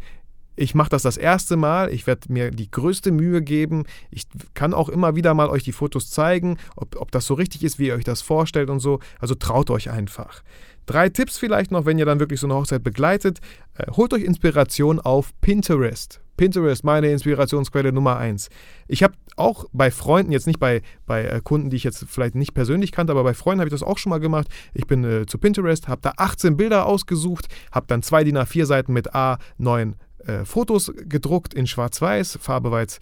ich 0.57 0.75
mache 0.75 0.91
das 0.91 1.03
das 1.03 1.17
erste 1.17 1.57
Mal, 1.57 1.93
ich 1.93 2.07
werde 2.07 2.33
mir 2.33 2.51
die 2.51 2.71
größte 2.71 3.11
Mühe 3.11 3.43
geben. 3.43 3.85
Ich 4.11 4.27
kann 4.55 4.73
auch 4.73 4.89
immer 4.89 5.17
wieder 5.17 5.35
mal 5.35 5.49
euch 5.49 5.65
die 5.65 5.73
Fotos 5.73 6.11
zeigen, 6.11 6.59
ob, 6.77 6.97
ob 7.01 7.11
das 7.11 7.27
so 7.27 7.35
richtig 7.35 7.65
ist, 7.65 7.79
wie 7.79 7.89
ihr 7.89 7.95
euch 7.95 8.05
das 8.05 8.23
vorstellt 8.23 8.71
und 8.71 8.79
so. 8.79 9.01
Also 9.19 9.35
traut 9.35 9.71
euch 9.71 9.91
einfach. 9.91 10.43
Drei 10.87 11.09
Tipps 11.09 11.39
vielleicht 11.39 11.71
noch, 11.71 11.87
wenn 11.87 11.99
ihr 11.99 12.07
dann 12.07 12.21
wirklich 12.21 12.41
so 12.41 12.47
eine 12.47 12.55
Hochzeit 12.55 12.83
begleitet. 12.83 13.41
Äh, 13.77 13.91
holt 13.93 14.13
euch 14.13 14.23
Inspiration 14.23 15.01
auf 15.01 15.33
Pinterest. 15.41 16.21
Pinterest, 16.37 16.85
meine 16.85 17.11
Inspirationsquelle 17.11 17.93
Nummer 17.93 18.17
eins. 18.17 18.49
Ich 18.89 19.03
habe 19.03 19.15
auch 19.37 19.67
bei 19.73 19.91
Freunden, 19.91 20.33
jetzt 20.33 20.47
nicht 20.47 20.59
bei, 20.59 20.83
bei 21.07 21.25
äh, 21.25 21.41
Kunden, 21.43 21.71
die 21.71 21.77
ich 21.77 21.85
jetzt 21.85 22.05
vielleicht 22.09 22.35
nicht 22.35 22.55
persönlich 22.55 22.93
kannte, 22.93 23.13
aber 23.13 23.25
bei 23.25 23.35
Freunden 23.35 23.61
habe 23.61 23.69
ich 23.69 23.75
das 23.75 23.83
auch 23.83 23.99
schon 23.99 24.11
mal 24.11 24.21
gemacht. 24.21 24.49
Ich 24.75 24.87
bin 24.87 25.05
äh, 25.05 25.27
zu 25.27 25.39
Pinterest, 25.39 25.89
habe 25.89 26.03
da 26.03 26.13
18 26.17 26.57
Bilder 26.57 26.87
ausgesucht, 26.87 27.47
habe 27.73 27.87
dann 27.87 28.03
zwei 28.03 28.25
DIN 28.25 28.39
A4 28.39 28.67
Seiten 28.67 28.93
mit 28.93 29.15
A9 29.15 29.95
äh, 30.27 30.45
Fotos 30.45 30.93
gedruckt 30.97 31.55
in 31.55 31.67
Schwarz-Weiß. 31.67 32.39
Farbe 32.41 32.71
war 32.71 32.81
jetzt 32.81 33.01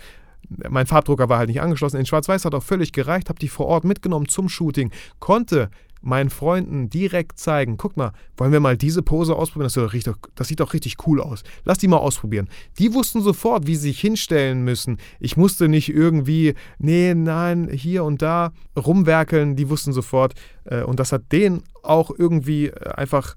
mein 0.69 0.87
Farbdrucker 0.87 1.29
war 1.29 1.39
halt 1.39 1.49
nicht 1.49 1.61
angeschlossen. 1.61 1.99
In 1.99 2.05
Schwarz-Weiß 2.07 2.45
hat 2.45 2.55
auch 2.55 2.63
völlig 2.63 2.93
gereicht, 2.93 3.29
habe 3.29 3.39
die 3.39 3.49
vor 3.49 3.67
Ort 3.67 3.85
mitgenommen 3.85 4.29
zum 4.29 4.49
Shooting, 4.49 4.91
konnte 5.19 5.71
meinen 6.03 6.31
Freunden 6.31 6.91
direkt 6.91 7.39
zeigen, 7.39 7.77
guck 7.77 7.97
mal, 7.97 8.13
wollen 8.37 8.53
wir 8.53 8.61
mal 8.61 8.77
diese 8.77 9.03
Pose 9.03 9.35
ausprobieren? 9.35 9.71
Das, 9.75 9.93
sieht 9.93 10.07
doch, 10.07 10.19
das 10.35 10.49
sieht 10.49 10.61
doch 10.61 10.75
richtig 10.75 10.97
cool 11.07 11.21
aus. 11.21 11.43
Lass 11.65 11.79
die 11.79 11.89
mal 11.89 11.99
ausprobieren. 11.99 12.49
Die 12.79 12.93
wussten 12.95 13.23
sofort, 13.23 13.67
wie 13.67 13.77
sie 13.77 13.89
sich 13.89 14.01
hinstellen 14.01 14.63
müssen. 14.63 14.99
Ich 15.21 15.37
musste 15.37 15.69
nicht 15.69 15.89
irgendwie, 15.89 16.55
nee, 16.79 17.15
nein, 17.15 17.69
hier 17.73 18.05
und 18.05 18.23
da 18.23 18.53
rumwerkeln. 18.77 19.57
Die 19.57 19.69
wussten 19.69 19.93
sofort. 19.93 20.35
Äh, 20.65 20.83
und 20.83 21.01
das 21.01 21.13
hat 21.13 21.33
denen 21.33 21.63
auch 21.83 22.11
irgendwie 22.17 22.67
äh, 22.67 22.91
einfach, 22.95 23.35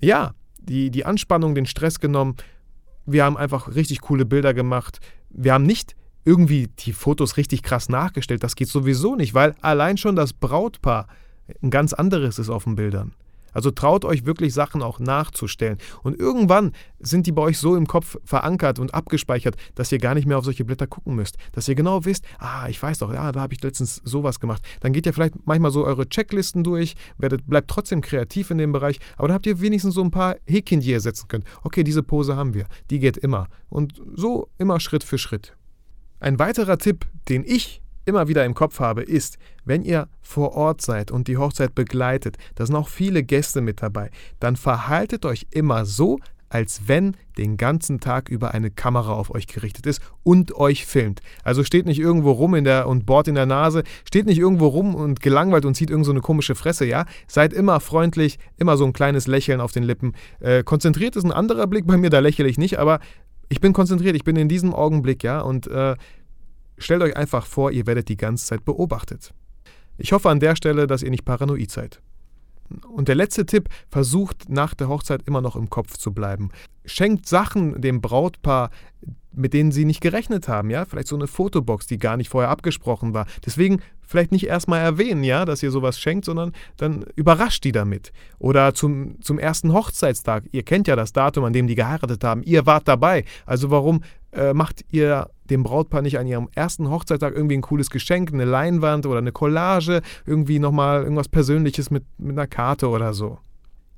ja, 0.00 0.34
die, 0.60 0.90
die 0.90 1.04
Anspannung, 1.04 1.54
den 1.54 1.66
Stress 1.66 1.98
genommen 1.98 2.36
wir 3.06 3.24
haben 3.24 3.36
einfach 3.36 3.74
richtig 3.74 4.00
coole 4.00 4.24
Bilder 4.24 4.54
gemacht. 4.54 5.00
Wir 5.30 5.54
haben 5.54 5.64
nicht 5.64 5.94
irgendwie 6.24 6.68
die 6.68 6.92
Fotos 6.92 7.36
richtig 7.36 7.62
krass 7.62 7.88
nachgestellt. 7.88 8.44
Das 8.44 8.54
geht 8.54 8.68
sowieso 8.68 9.16
nicht, 9.16 9.34
weil 9.34 9.54
allein 9.60 9.96
schon 9.96 10.16
das 10.16 10.32
Brautpaar 10.32 11.08
ein 11.62 11.70
ganz 11.70 11.92
anderes 11.92 12.38
ist 12.38 12.50
auf 12.50 12.64
den 12.64 12.76
Bildern. 12.76 13.14
Also 13.52 13.70
traut 13.70 14.04
euch 14.04 14.24
wirklich 14.24 14.54
Sachen 14.54 14.82
auch 14.82 14.98
nachzustellen. 14.98 15.78
Und 16.02 16.18
irgendwann 16.18 16.72
sind 16.98 17.26
die 17.26 17.32
bei 17.32 17.42
euch 17.42 17.58
so 17.58 17.76
im 17.76 17.86
Kopf 17.86 18.16
verankert 18.24 18.78
und 18.78 18.94
abgespeichert, 18.94 19.56
dass 19.74 19.92
ihr 19.92 19.98
gar 19.98 20.14
nicht 20.14 20.26
mehr 20.26 20.38
auf 20.38 20.44
solche 20.44 20.64
Blätter 20.64 20.86
gucken 20.86 21.14
müsst. 21.14 21.36
Dass 21.52 21.68
ihr 21.68 21.74
genau 21.74 22.04
wisst, 22.04 22.24
ah, 22.38 22.68
ich 22.68 22.82
weiß 22.82 22.98
doch, 22.98 23.12
ja, 23.12 23.30
da 23.32 23.40
habe 23.40 23.54
ich 23.54 23.62
letztens 23.62 23.96
sowas 24.04 24.40
gemacht. 24.40 24.62
Dann 24.80 24.92
geht 24.92 25.06
ihr 25.06 25.12
vielleicht 25.12 25.34
manchmal 25.44 25.70
so 25.70 25.84
eure 25.84 26.08
Checklisten 26.08 26.64
durch, 26.64 26.94
werdet, 27.18 27.46
bleibt 27.46 27.68
trotzdem 27.68 28.00
kreativ 28.00 28.50
in 28.50 28.58
dem 28.58 28.72
Bereich, 28.72 28.98
aber 29.16 29.28
dann 29.28 29.34
habt 29.34 29.46
ihr 29.46 29.60
wenigstens 29.60 29.94
so 29.94 30.02
ein 30.02 30.10
paar 30.10 30.36
Häkchen, 30.46 30.80
die 30.80 30.90
ihr 30.90 31.00
setzen 31.00 31.28
könnt. 31.28 31.44
Okay, 31.62 31.84
diese 31.84 32.02
Pose 32.02 32.36
haben 32.36 32.54
wir, 32.54 32.66
die 32.90 32.98
geht 32.98 33.16
immer. 33.16 33.48
Und 33.68 34.00
so 34.14 34.48
immer 34.58 34.80
Schritt 34.80 35.04
für 35.04 35.18
Schritt. 35.18 35.56
Ein 36.20 36.38
weiterer 36.38 36.78
Tipp, 36.78 37.06
den 37.28 37.44
ich 37.44 37.81
immer 38.04 38.28
wieder 38.28 38.44
im 38.44 38.54
Kopf 38.54 38.80
habe, 38.80 39.02
ist, 39.02 39.38
wenn 39.64 39.82
ihr 39.82 40.08
vor 40.20 40.52
Ort 40.52 40.80
seid 40.80 41.10
und 41.10 41.28
die 41.28 41.36
Hochzeit 41.36 41.74
begleitet, 41.74 42.36
da 42.54 42.66
sind 42.66 42.76
auch 42.76 42.88
viele 42.88 43.22
Gäste 43.22 43.60
mit 43.60 43.82
dabei, 43.82 44.10
dann 44.40 44.56
verhaltet 44.56 45.24
euch 45.24 45.46
immer 45.50 45.84
so, 45.84 46.18
als 46.52 46.82
wenn 46.86 47.16
den 47.38 47.56
ganzen 47.56 47.98
Tag 47.98 48.28
über 48.28 48.52
eine 48.52 48.70
Kamera 48.70 49.14
auf 49.14 49.34
euch 49.34 49.46
gerichtet 49.46 49.86
ist 49.86 50.02
und 50.22 50.54
euch 50.54 50.84
filmt. 50.84 51.22
Also 51.44 51.64
steht 51.64 51.86
nicht 51.86 51.98
irgendwo 51.98 52.30
rum 52.32 52.54
in 52.54 52.64
der 52.64 52.88
und 52.88 53.06
bohrt 53.06 53.26
in 53.26 53.34
der 53.34 53.46
Nase, 53.46 53.84
steht 54.06 54.26
nicht 54.26 54.38
irgendwo 54.38 54.66
rum 54.66 54.94
und 54.94 55.20
gelangweilt 55.20 55.64
und 55.64 55.74
zieht 55.74 55.88
irgend 55.88 56.04
so 56.04 56.12
eine 56.12 56.20
komische 56.20 56.54
Fresse, 56.54 56.84
ja? 56.84 57.06
Seid 57.26 57.54
immer 57.54 57.80
freundlich, 57.80 58.38
immer 58.58 58.76
so 58.76 58.84
ein 58.84 58.92
kleines 58.92 59.26
Lächeln 59.26 59.62
auf 59.62 59.72
den 59.72 59.82
Lippen. 59.82 60.12
Äh, 60.40 60.62
konzentriert 60.62 61.16
ist 61.16 61.24
ein 61.24 61.32
anderer 61.32 61.66
Blick 61.66 61.86
bei 61.86 61.96
mir, 61.96 62.10
da 62.10 62.18
lächle 62.18 62.46
ich 62.46 62.58
nicht, 62.58 62.78
aber 62.78 63.00
ich 63.48 63.60
bin 63.60 63.72
konzentriert, 63.72 64.14
ich 64.14 64.24
bin 64.24 64.36
in 64.36 64.48
diesem 64.48 64.74
Augenblick, 64.74 65.22
ja, 65.22 65.40
und 65.40 65.68
äh, 65.68 65.96
Stellt 66.82 67.02
euch 67.02 67.16
einfach 67.16 67.46
vor, 67.46 67.70
ihr 67.70 67.86
werdet 67.86 68.08
die 68.08 68.16
ganze 68.16 68.46
Zeit 68.46 68.64
beobachtet. 68.64 69.32
Ich 69.98 70.12
hoffe 70.12 70.30
an 70.30 70.40
der 70.40 70.56
Stelle, 70.56 70.86
dass 70.86 71.02
ihr 71.02 71.10
nicht 71.10 71.24
paranoid 71.24 71.70
seid. 71.70 72.00
Und 72.88 73.08
der 73.08 73.14
letzte 73.14 73.46
Tipp, 73.46 73.68
versucht 73.90 74.48
nach 74.48 74.74
der 74.74 74.88
Hochzeit 74.88 75.22
immer 75.26 75.40
noch 75.40 75.56
im 75.56 75.68
Kopf 75.68 75.96
zu 75.96 76.12
bleiben. 76.12 76.50
Schenkt 76.84 77.28
Sachen 77.28 77.80
dem 77.80 78.00
Brautpaar, 78.00 78.70
mit 79.32 79.52
denen 79.54 79.72
sie 79.72 79.84
nicht 79.84 80.00
gerechnet 80.00 80.48
haben, 80.48 80.70
ja? 80.70 80.84
Vielleicht 80.84 81.08
so 81.08 81.16
eine 81.16 81.26
Fotobox, 81.26 81.86
die 81.86 81.98
gar 81.98 82.16
nicht 82.16 82.28
vorher 82.28 82.50
abgesprochen 82.50 83.14
war. 83.14 83.26
Deswegen 83.44 83.80
vielleicht 84.00 84.32
nicht 84.32 84.46
erstmal 84.46 84.80
erwähnen, 84.80 85.24
ja, 85.24 85.44
dass 85.44 85.62
ihr 85.62 85.70
sowas 85.70 85.98
schenkt, 85.98 86.24
sondern 86.24 86.52
dann 86.76 87.04
überrascht 87.14 87.64
die 87.64 87.72
damit. 87.72 88.12
Oder 88.38 88.74
zum, 88.74 89.20
zum 89.22 89.38
ersten 89.38 89.72
Hochzeitstag. 89.72 90.44
Ihr 90.52 90.64
kennt 90.64 90.88
ja 90.88 90.96
das 90.96 91.12
Datum, 91.12 91.44
an 91.44 91.52
dem 91.52 91.66
die 91.66 91.74
geheiratet 91.74 92.24
haben. 92.24 92.42
Ihr 92.42 92.66
wart 92.66 92.88
dabei. 92.88 93.24
Also 93.46 93.70
warum 93.70 94.02
äh, 94.32 94.52
macht 94.52 94.84
ihr 94.90 95.28
dem 95.52 95.62
Brautpaar 95.62 96.02
nicht 96.02 96.18
an 96.18 96.26
ihrem 96.26 96.48
ersten 96.54 96.88
Hochzeitstag 96.88 97.34
irgendwie 97.34 97.56
ein 97.56 97.62
cooles 97.62 97.90
Geschenk, 97.90 98.32
eine 98.32 98.44
Leinwand 98.44 99.06
oder 99.06 99.18
eine 99.18 99.32
Collage, 99.32 100.02
irgendwie 100.26 100.58
nochmal 100.58 101.02
irgendwas 101.02 101.28
Persönliches 101.28 101.90
mit, 101.90 102.04
mit 102.18 102.32
einer 102.32 102.46
Karte 102.46 102.88
oder 102.88 103.12
so? 103.12 103.38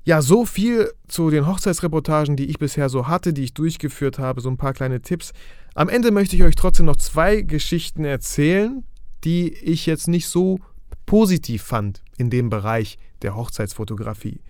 Ja, 0.03 0.21
so 0.21 0.45
viel 0.45 0.91
zu 1.07 1.31
den 1.31 1.47
Hochzeitsreportagen, 1.47 2.35
die 2.35 2.45
ich 2.45 2.59
bisher 2.59 2.89
so 2.89 3.07
hatte, 3.07 3.33
die 3.33 3.43
ich 3.43 3.55
durchgeführt 3.55 4.19
habe, 4.19 4.39
so 4.39 4.49
ein 4.49 4.57
paar 4.57 4.73
kleine 4.73 5.01
Tipps. 5.01 5.31
Am 5.73 5.89
Ende 5.89 6.11
möchte 6.11 6.35
ich 6.35 6.43
euch 6.43 6.55
trotzdem 6.55 6.85
noch 6.85 6.97
zwei 6.97 7.41
Geschichten 7.41 8.05
erzählen, 8.05 8.83
die 9.23 9.51
ich 9.51 9.87
jetzt 9.87 10.07
nicht 10.07 10.27
so 10.27 10.59
positiv 11.07 11.63
fand 11.63 12.03
in 12.17 12.29
dem 12.29 12.49
Bereich 12.49 12.99
der 13.23 13.35
Hochzeitsfotografie. 13.35 14.41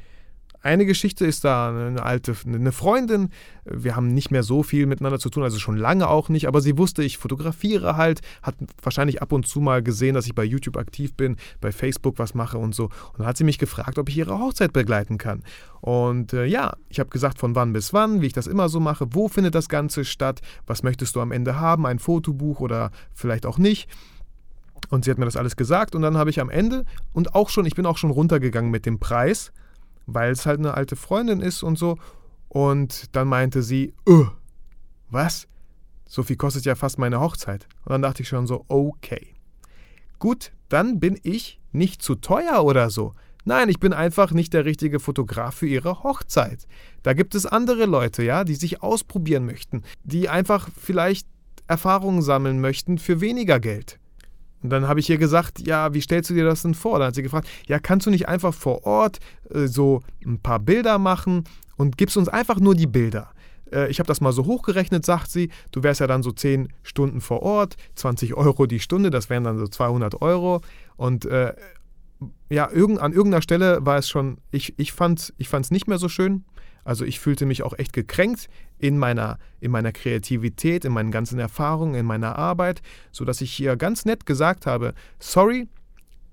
Eine 0.66 0.86
Geschichte 0.88 1.26
ist 1.26 1.46
da 1.46 1.70
eine 1.70 2.02
alte, 2.02 2.34
eine 2.46 2.72
Freundin. 2.72 3.30
Wir 3.66 3.96
haben 3.96 4.14
nicht 4.14 4.32
mehr 4.32 4.42
so 4.42 4.64
viel 4.64 4.88
miteinander 4.88 5.20
zu 5.20 5.30
tun, 5.30 5.44
also 5.44 5.60
schon 5.60 5.78
lange 5.78 6.10
auch 6.10 6.28
nicht, 6.28 6.48
aber 6.48 6.60
sie 6.60 6.76
wusste, 6.76 7.04
ich 7.04 7.20
fotografiere 7.20 7.98
halt, 7.98 8.22
hat 8.42 8.56
wahrscheinlich 8.82 9.22
ab 9.22 9.32
und 9.32 9.48
zu 9.48 9.62
mal 9.62 9.84
gesehen, 9.84 10.16
dass 10.16 10.26
ich 10.26 10.34
bei 10.34 10.44
YouTube 10.44 10.78
aktiv 10.78 11.14
bin, 11.14 11.38
bei 11.62 11.72
Facebook 11.72 12.18
was 12.18 12.34
mache 12.34 12.58
und 12.58 12.74
so. 12.74 12.86
Und 12.86 13.20
dann 13.20 13.28
hat 13.28 13.38
sie 13.38 13.44
mich 13.44 13.60
gefragt, 13.60 14.00
ob 14.00 14.10
ich 14.10 14.18
ihre 14.18 14.40
Hochzeit 14.40 14.74
begleiten 14.74 15.20
kann. 15.20 15.44
Und 15.82 16.34
äh, 16.34 16.46
ja, 16.46 16.76
ich 16.90 17.00
habe 17.00 17.12
gesagt, 17.12 17.38
von 17.38 17.54
wann 17.54 17.72
bis 17.72 17.94
wann, 17.94 18.22
wie 18.22 18.28
ich 18.28 18.34
das 18.34 18.48
immer 18.48 18.68
so 18.68 18.80
mache, 18.80 19.06
wo 19.12 19.28
findet 19.28 19.54
das 19.54 19.70
Ganze 19.70 20.04
statt, 20.04 20.42
was 20.66 20.82
möchtest 20.82 21.16
du 21.16 21.22
am 21.22 21.32
Ende 21.32 21.60
haben, 21.60 21.86
ein 21.86 22.00
Fotobuch 22.00 22.60
oder 22.60 22.90
vielleicht 23.14 23.46
auch 23.46 23.60
nicht. 23.60 23.88
Und 24.90 25.06
sie 25.06 25.12
hat 25.12 25.20
mir 25.20 25.26
das 25.26 25.38
alles 25.38 25.56
gesagt 25.56 25.94
und 25.94 26.02
dann 26.02 26.18
habe 26.18 26.32
ich 26.32 26.40
am 26.40 26.50
Ende 26.50 26.86
und 27.14 27.36
auch 27.36 27.50
schon, 27.50 27.68
ich 27.68 27.76
bin 27.76 27.86
auch 27.86 27.98
schon 27.98 28.10
runtergegangen 28.10 28.72
mit 28.72 28.88
dem 28.88 28.98
Preis 29.00 29.52
weil 30.06 30.32
es 30.32 30.46
halt 30.46 30.60
eine 30.60 30.74
alte 30.74 30.96
Freundin 30.96 31.42
ist 31.42 31.64
und 31.64 31.78
so. 31.78 31.98
Und 32.50 33.16
dann 33.16 33.28
meinte 33.28 33.64
sie, 33.64 33.94
öh, 34.08 34.26
was? 35.10 35.48
So 36.08 36.24
viel 36.24 36.36
kostet 36.36 36.66
ja 36.66 36.76
fast 36.76 37.00
meine 37.00 37.20
Hochzeit. 37.20 37.68
Und 37.84 37.92
dann 37.92 38.02
dachte 38.02 38.24
ich 38.24 38.30
schon 38.30 38.48
so, 38.48 38.66
okay. 38.68 39.36
Gut, 40.20 40.52
dann 40.70 41.00
bin 41.00 41.20
ich 41.24 41.60
nicht 41.72 42.02
zu 42.02 42.16
teuer 42.16 42.64
oder 42.64 42.90
so. 42.90 43.14
Nein, 43.44 43.70
ich 43.70 43.80
bin 43.80 43.94
einfach 43.94 44.32
nicht 44.32 44.54
der 44.54 44.66
richtige 44.66 45.00
Fotograf 45.00 45.56
für 45.56 45.68
ihre 45.68 46.04
Hochzeit. 46.04 46.68
Da 47.04 47.14
gibt 47.14 47.36
es 47.36 47.46
andere 47.46 47.86
Leute, 47.86 48.24
ja, 48.24 48.44
die 48.44 48.56
sich 48.56 48.82
ausprobieren 48.82 49.46
möchten, 49.46 49.84
die 50.04 50.30
einfach 50.30 50.70
vielleicht 50.76 51.28
Erfahrungen 51.68 52.22
sammeln 52.22 52.60
möchten 52.60 52.98
für 52.98 53.22
weniger 53.22 53.60
Geld. 53.60 54.00
Und 54.66 54.72
dann 54.72 54.88
habe 54.88 55.00
ich 55.00 55.08
ihr 55.12 55.20
gesagt, 55.20 55.60
ja, 55.60 55.94
wie 55.94 56.02
stellst 56.02 56.32
du 56.32 56.34
dir 56.34 56.44
das 56.44 56.64
denn 56.64 56.74
vor? 56.74 56.98
Dann 56.98 57.10
hat 57.10 57.16
sie 57.16 57.22
gefragt, 57.22 57.48
ja, 57.68 57.78
kannst 57.78 58.08
du 58.08 58.10
nicht 58.10 58.28
einfach 58.28 58.52
vor 58.52 58.84
Ort 58.84 59.20
äh, 59.54 59.68
so 59.68 60.02
ein 60.26 60.40
paar 60.40 60.58
Bilder 60.58 60.98
machen 60.98 61.44
und 61.78 62.00
gibst 62.00 62.18
uns 62.18 62.30
einfach 62.30 62.60
nur 62.60 62.74
die 62.74 62.88
Bilder. 62.88 63.30
Äh, 63.72 63.92
ich 63.92 64.00
habe 64.00 64.08
das 64.08 64.22
mal 64.22 64.32
so 64.32 64.46
hochgerechnet, 64.46 65.06
sagt 65.06 65.30
sie, 65.30 65.52
du 65.72 65.84
wärst 65.84 66.00
ja 66.00 66.08
dann 66.08 66.24
so 66.24 66.32
10 66.32 66.70
Stunden 66.82 67.22
vor 67.22 67.44
Ort, 67.44 67.76
20 67.94 68.34
Euro 68.34 68.66
die 68.66 68.80
Stunde, 68.80 69.12
das 69.12 69.30
wären 69.30 69.44
dann 69.44 69.60
so 69.60 69.68
200 69.68 70.20
Euro. 70.24 70.62
Und 70.98 71.26
äh, 71.26 71.54
ja, 72.50 72.68
irgend, 72.72 72.98
an 73.00 73.14
irgendeiner 73.14 73.44
Stelle 73.44 73.86
war 73.86 74.00
es 74.00 74.10
schon, 74.10 74.40
ich, 74.50 74.74
ich 74.80 74.94
fand 74.94 75.32
es 75.38 75.72
nicht 75.72 75.88
mehr 75.88 76.00
so 76.00 76.10
schön. 76.10 76.44
Also 76.86 77.04
ich 77.04 77.20
fühlte 77.20 77.46
mich 77.46 77.64
auch 77.64 77.78
echt 77.78 77.92
gekränkt 77.92 78.48
in 78.78 78.98
meiner, 78.98 79.38
in 79.60 79.72
meiner 79.72 79.92
Kreativität, 79.92 80.86
in 80.86 80.94
meinen 80.94 81.12
ganzen 81.12 81.40
Erfahrungen, 81.40 81.96
in 81.96 82.06
meiner 82.06 82.38
Arbeit, 82.38 82.82
sodass 83.12 83.42
ich 83.42 83.52
hier 83.52 83.76
ganz 83.76 84.06
nett 84.06 84.26
gesagt 84.26 84.66
habe, 84.66 84.94
sorry, 85.20 85.68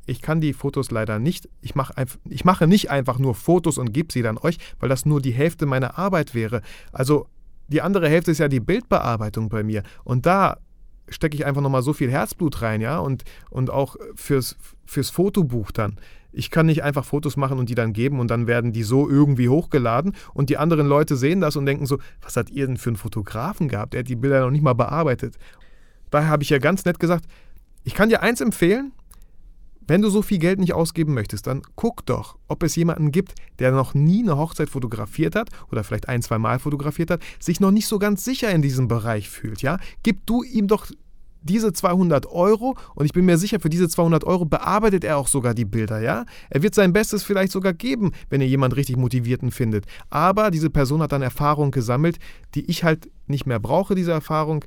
ich 0.07 0.21
kann 0.21 0.41
die 0.41 0.53
Fotos 0.53 0.91
leider 0.91 1.19
nicht, 1.19 1.49
ich 1.61 1.75
mache, 1.75 1.95
ich 2.29 2.45
mache 2.45 2.67
nicht 2.67 2.91
einfach 2.91 3.19
nur 3.19 3.35
Fotos 3.35 3.79
und 3.79 3.93
gebe 3.93 4.13
sie 4.13 4.23
dann 4.23 4.39
euch, 4.39 4.59
weil 4.79 4.89
das 4.89 5.07
nur 5.07 5.21
die 5.21 5.33
Hälfte 5.33 5.67
meiner 5.67 5.99
Arbeit 5.99 6.35
wäre. 6.35 6.61
Also 6.93 7.27
die 7.69 7.81
andere 7.81 8.09
Hälfte 8.09 8.33
ist 8.33 8.39
ja 8.39 8.49
die 8.49 8.61
Bildbearbeitung 8.61 9.49
bei 9.49 9.63
mir. 9.63 9.83
Und 10.05 10.27
da 10.27 10.59
stecke 11.09 11.37
ich 11.37 11.47
einfach 11.47 11.63
nochmal 11.63 11.83
so 11.83 11.93
viel 11.93 12.11
Herzblut 12.11 12.63
rein, 12.63 12.81
ja, 12.81 12.99
und, 12.99 13.25
und 13.51 13.71
auch 13.71 13.97
fürs, 14.15 14.57
fürs 14.85 15.11
Fotobuch 15.11 15.71
dann. 15.71 15.97
Ich 16.33 16.51
kann 16.51 16.67
nicht 16.67 16.83
einfach 16.83 17.05
Fotos 17.05 17.37
machen 17.37 17.59
und 17.59 17.69
die 17.69 17.75
dann 17.75 17.93
geben 17.93 18.21
und 18.21 18.31
dann 18.31 18.47
werden 18.47 18.73
die 18.73 18.83
so 18.83 19.09
irgendwie 19.09 19.49
hochgeladen 19.49 20.15
und 20.35 20.51
die 20.51 20.57
anderen 20.57 20.87
Leute 20.87 21.17
sehen 21.17 21.41
das 21.41 21.57
und 21.57 21.67
denken 21.67 21.87
so, 21.87 21.99
was 22.21 22.37
hat 22.37 22.51
ihr 22.51 22.67
denn 22.67 22.77
für 22.77 22.91
einen 22.91 22.97
Fotografen 22.97 23.69
gehabt? 23.69 23.93
Der 23.93 24.01
hat 24.01 24.09
die 24.09 24.17
Bilder 24.17 24.41
noch 24.41 24.51
nicht 24.51 24.62
mal 24.62 24.75
bearbeitet. 24.75 25.37
Daher 26.11 26.29
habe 26.29 26.43
ich 26.43 26.51
ja 26.51 26.59
ganz 26.59 26.85
nett 26.85 26.99
gesagt, 26.99 27.27
ich 27.85 27.95
kann 27.95 28.09
dir 28.09 28.23
eins 28.23 28.41
empfehlen, 28.41 28.93
wenn 29.87 30.03
du 30.03 30.11
so 30.11 30.23
viel 30.23 30.39
Geld 30.39 30.61
nicht 30.61 30.75
ausgeben 30.75 31.15
möchtest, 31.15 31.47
dann 31.47 31.62
guck 31.75 32.07
doch, 32.07 32.39
ob 32.49 32.62
es 32.62 32.77
jemanden 32.77 33.11
gibt, 33.11 33.35
der 33.59 33.73
noch 33.73 33.95
nie 33.95 34.23
eine 34.23 34.37
Hochzeit 34.37 34.71
fotografiert 34.71 35.35
hat 35.35 35.51
oder 35.71 35.83
vielleicht 35.83 36.09
ein, 36.09 36.23
zwei 36.23 36.39
Mal 36.39 36.59
fotografiert 36.59 37.11
hat, 37.11 37.21
sich 37.41 37.61
noch 37.61 37.71
nicht 37.73 37.87
so 37.87 37.99
ganz 37.99 38.25
sicher 38.25 38.51
in 38.51 38.62
diesem 38.62 38.89
Bereich 38.89 39.29
fühlt, 39.29 39.62
ja? 39.62 39.79
Gib 40.03 40.25
du 40.27 40.45
ihm 40.45 40.69
doch 40.69 40.87
diese 41.43 41.73
200 41.73 42.27
Euro 42.27 42.77
und 42.95 43.07
ich 43.07 43.13
bin 43.13 43.25
mir 43.25 43.39
sicher, 43.39 43.61
für 43.61 43.69
diese 43.69 43.89
200 43.89 44.25
Euro 44.25 44.45
bearbeitet 44.45 45.05
er 45.05 45.19
auch 45.19 45.29
sogar 45.29 45.55
die 45.55 45.65
Bilder, 45.65 46.01
ja? 46.01 46.25
Er 46.51 46.63
wird 46.63 46.75
sein 46.75 46.93
Bestes 46.93 47.23
vielleicht 47.23 47.53
sogar 47.53 47.73
geben, 47.73 48.13
wenn 48.31 48.41
er 48.41 48.47
jemand 48.47 48.77
richtig 48.77 48.97
Motivierten 48.97 49.51
findet. 49.51 49.87
Aber 50.11 50.51
diese 50.51 50.71
Person 50.71 51.03
hat 51.03 51.13
dann 51.13 51.23
Erfahrung 51.23 51.71
gesammelt, 51.71 52.19
die 52.55 52.65
ich 52.71 52.85
halt 52.85 53.11
nicht 53.27 53.47
mehr 53.47 53.61
brauche, 53.61 53.95
diese 53.95 54.13
Erfahrung. 54.13 54.65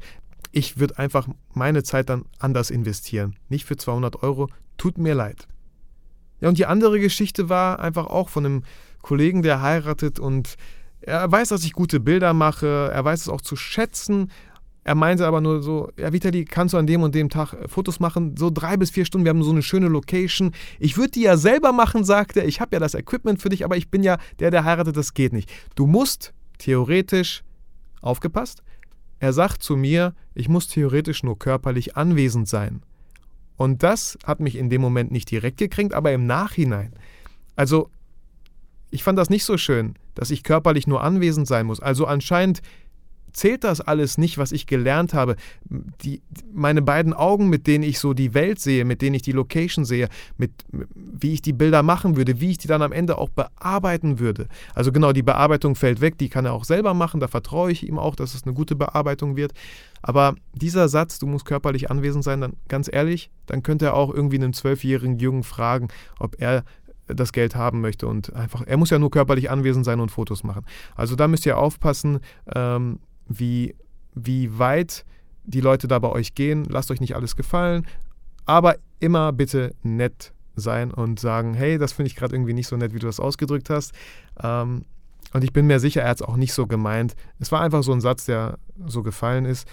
Ich 0.51 0.79
würde 0.79 0.97
einfach 0.97 1.27
meine 1.53 1.83
Zeit 1.83 2.09
dann 2.09 2.25
anders 2.39 2.69
investieren. 2.69 3.35
Nicht 3.49 3.65
für 3.65 3.77
200 3.77 4.23
Euro. 4.23 4.49
Tut 4.77 4.97
mir 4.97 5.15
leid. 5.15 5.47
Ja, 6.41 6.49
und 6.49 6.57
die 6.57 6.65
andere 6.65 6.99
Geschichte 6.99 7.49
war 7.49 7.79
einfach 7.79 8.07
auch 8.07 8.29
von 8.29 8.45
einem 8.45 8.63
Kollegen, 9.01 9.41
der 9.41 9.61
heiratet 9.61 10.19
und 10.19 10.55
er 11.01 11.31
weiß, 11.31 11.49
dass 11.49 11.63
ich 11.63 11.73
gute 11.73 11.99
Bilder 11.99 12.33
mache, 12.33 12.89
er 12.91 13.05
weiß 13.05 13.21
es 13.21 13.29
auch 13.29 13.41
zu 13.41 13.55
schätzen 13.55 14.31
er 14.85 14.93
meinte 14.93 15.25
aber 15.25 15.41
nur 15.41 15.63
so, 15.63 15.91
ja 15.97 16.13
Vitali, 16.13 16.45
kannst 16.45 16.75
du 16.75 16.77
an 16.77 16.85
dem 16.85 17.01
und 17.01 17.15
dem 17.15 17.29
Tag 17.29 17.53
äh, 17.53 17.67
Fotos 17.67 17.99
machen? 17.99 18.37
So 18.37 18.51
drei 18.51 18.77
bis 18.77 18.91
vier 18.91 19.03
Stunden, 19.03 19.25
wir 19.25 19.31
haben 19.31 19.41
so 19.41 19.49
eine 19.49 19.63
schöne 19.63 19.87
Location. 19.87 20.51
Ich 20.79 20.95
würde 20.95 21.09
die 21.09 21.23
ja 21.23 21.37
selber 21.37 21.73
machen, 21.73 22.03
sagt 22.03 22.37
er. 22.37 22.45
Ich 22.45 22.61
habe 22.61 22.75
ja 22.75 22.79
das 22.79 22.93
Equipment 22.93 23.41
für 23.41 23.49
dich, 23.49 23.65
aber 23.65 23.77
ich 23.77 23.89
bin 23.89 24.03
ja 24.03 24.19
der, 24.39 24.51
der 24.51 24.63
heiratet, 24.63 24.95
das 24.95 25.15
geht 25.15 25.33
nicht. 25.33 25.51
Du 25.73 25.87
musst 25.87 26.33
theoretisch, 26.59 27.43
aufgepasst, 28.01 28.61
er 29.17 29.33
sagt 29.33 29.63
zu 29.63 29.75
mir, 29.75 30.13
ich 30.35 30.49
muss 30.49 30.67
theoretisch 30.67 31.23
nur 31.23 31.39
körperlich 31.39 31.97
anwesend 31.97 32.47
sein. 32.47 32.83
Und 33.57 33.81
das 33.81 34.19
hat 34.23 34.39
mich 34.39 34.55
in 34.55 34.69
dem 34.69 34.81
Moment 34.81 35.11
nicht 35.11 35.31
direkt 35.31 35.57
gekränkt, 35.57 35.95
aber 35.95 36.11
im 36.11 36.27
Nachhinein. 36.27 36.93
Also, 37.55 37.89
ich 38.91 39.03
fand 39.03 39.17
das 39.17 39.31
nicht 39.31 39.45
so 39.45 39.57
schön, 39.57 39.95
dass 40.13 40.29
ich 40.29 40.43
körperlich 40.43 40.85
nur 40.85 41.03
anwesend 41.03 41.47
sein 41.47 41.65
muss. 41.65 41.79
Also 41.79 42.05
anscheinend 42.05 42.61
zählt 43.35 43.63
das 43.63 43.81
alles 43.81 44.17
nicht, 44.17 44.37
was 44.37 44.51
ich 44.51 44.65
gelernt 44.65 45.13
habe. 45.13 45.35
Die, 46.03 46.21
meine 46.53 46.81
beiden 46.81 47.13
Augen, 47.13 47.49
mit 47.49 47.67
denen 47.67 47.83
ich 47.83 47.99
so 47.99 48.13
die 48.13 48.33
Welt 48.33 48.59
sehe, 48.59 48.85
mit 48.85 49.01
denen 49.01 49.15
ich 49.15 49.21
die 49.21 49.33
Location 49.33 49.85
sehe, 49.85 50.09
mit 50.37 50.51
wie 50.93 51.33
ich 51.33 51.41
die 51.41 51.53
Bilder 51.53 51.83
machen 51.83 52.15
würde, 52.15 52.39
wie 52.39 52.51
ich 52.51 52.57
die 52.57 52.67
dann 52.67 52.81
am 52.81 52.91
Ende 52.91 53.17
auch 53.17 53.29
bearbeiten 53.29 54.19
würde. 54.19 54.47
Also 54.73 54.91
genau, 54.91 55.11
die 55.11 55.23
Bearbeitung 55.23 55.75
fällt 55.75 56.01
weg, 56.01 56.17
die 56.17 56.29
kann 56.29 56.45
er 56.45 56.53
auch 56.53 56.63
selber 56.63 56.93
machen, 56.93 57.19
da 57.19 57.27
vertraue 57.27 57.71
ich 57.71 57.87
ihm 57.87 57.99
auch, 57.99 58.15
dass 58.15 58.33
es 58.33 58.43
eine 58.43 58.53
gute 58.53 58.75
Bearbeitung 58.75 59.35
wird. 59.35 59.53
Aber 60.01 60.35
dieser 60.53 60.87
Satz, 60.87 61.19
du 61.19 61.27
musst 61.27 61.45
körperlich 61.45 61.91
anwesend 61.91 62.23
sein, 62.23 62.39
dann 62.41 62.53
ganz 62.67 62.89
ehrlich, 62.91 63.31
dann 63.47 63.63
könnte 63.63 63.85
er 63.85 63.95
auch 63.95 64.13
irgendwie 64.13 64.37
einen 64.37 64.53
zwölfjährigen 64.53 65.19
Jungen 65.19 65.43
fragen, 65.43 65.89
ob 66.19 66.39
er 66.39 66.63
das 67.07 67.33
Geld 67.33 67.55
haben 67.55 67.81
möchte 67.81 68.07
und 68.07 68.33
einfach, 68.33 68.63
er 68.65 68.77
muss 68.77 68.89
ja 68.89 68.99
nur 68.99 69.11
körperlich 69.11 69.51
anwesend 69.51 69.85
sein 69.85 69.99
und 69.99 70.09
Fotos 70.09 70.43
machen. 70.43 70.65
Also 70.95 71.15
da 71.15 71.27
müsst 71.27 71.45
ihr 71.45 71.57
aufpassen, 71.57 72.19
ähm, 72.53 72.99
wie, 73.27 73.75
wie 74.13 74.57
weit 74.57 75.05
die 75.43 75.61
Leute 75.61 75.87
da 75.87 75.99
bei 75.99 76.09
euch 76.09 76.35
gehen. 76.35 76.65
Lasst 76.65 76.91
euch 76.91 77.01
nicht 77.01 77.15
alles 77.15 77.35
gefallen, 77.35 77.85
aber 78.45 78.75
immer 78.99 79.31
bitte 79.31 79.75
nett 79.83 80.33
sein 80.55 80.91
und 80.91 81.19
sagen, 81.19 81.53
hey, 81.53 81.77
das 81.77 81.93
finde 81.93 82.07
ich 82.07 82.15
gerade 82.15 82.35
irgendwie 82.35 82.53
nicht 82.53 82.67
so 82.67 82.77
nett, 82.77 82.93
wie 82.93 82.99
du 82.99 83.07
das 83.07 83.19
ausgedrückt 83.19 83.69
hast. 83.69 83.93
Ähm, 84.41 84.85
und 85.33 85.43
ich 85.43 85.51
bin 85.51 85.67
mir 85.67 85.79
sicher, 85.79 86.01
er 86.01 86.09
hat 86.09 86.21
es 86.21 86.21
auch 86.21 86.37
nicht 86.37 86.53
so 86.53 86.65
gemeint. 86.65 87.15
Es 87.39 87.51
war 87.51 87.61
einfach 87.61 87.83
so 87.83 87.91
ein 87.91 88.01
Satz, 88.01 88.25
der 88.25 88.57
so 88.85 89.03
gefallen 89.03 89.45
ist. 89.45 89.67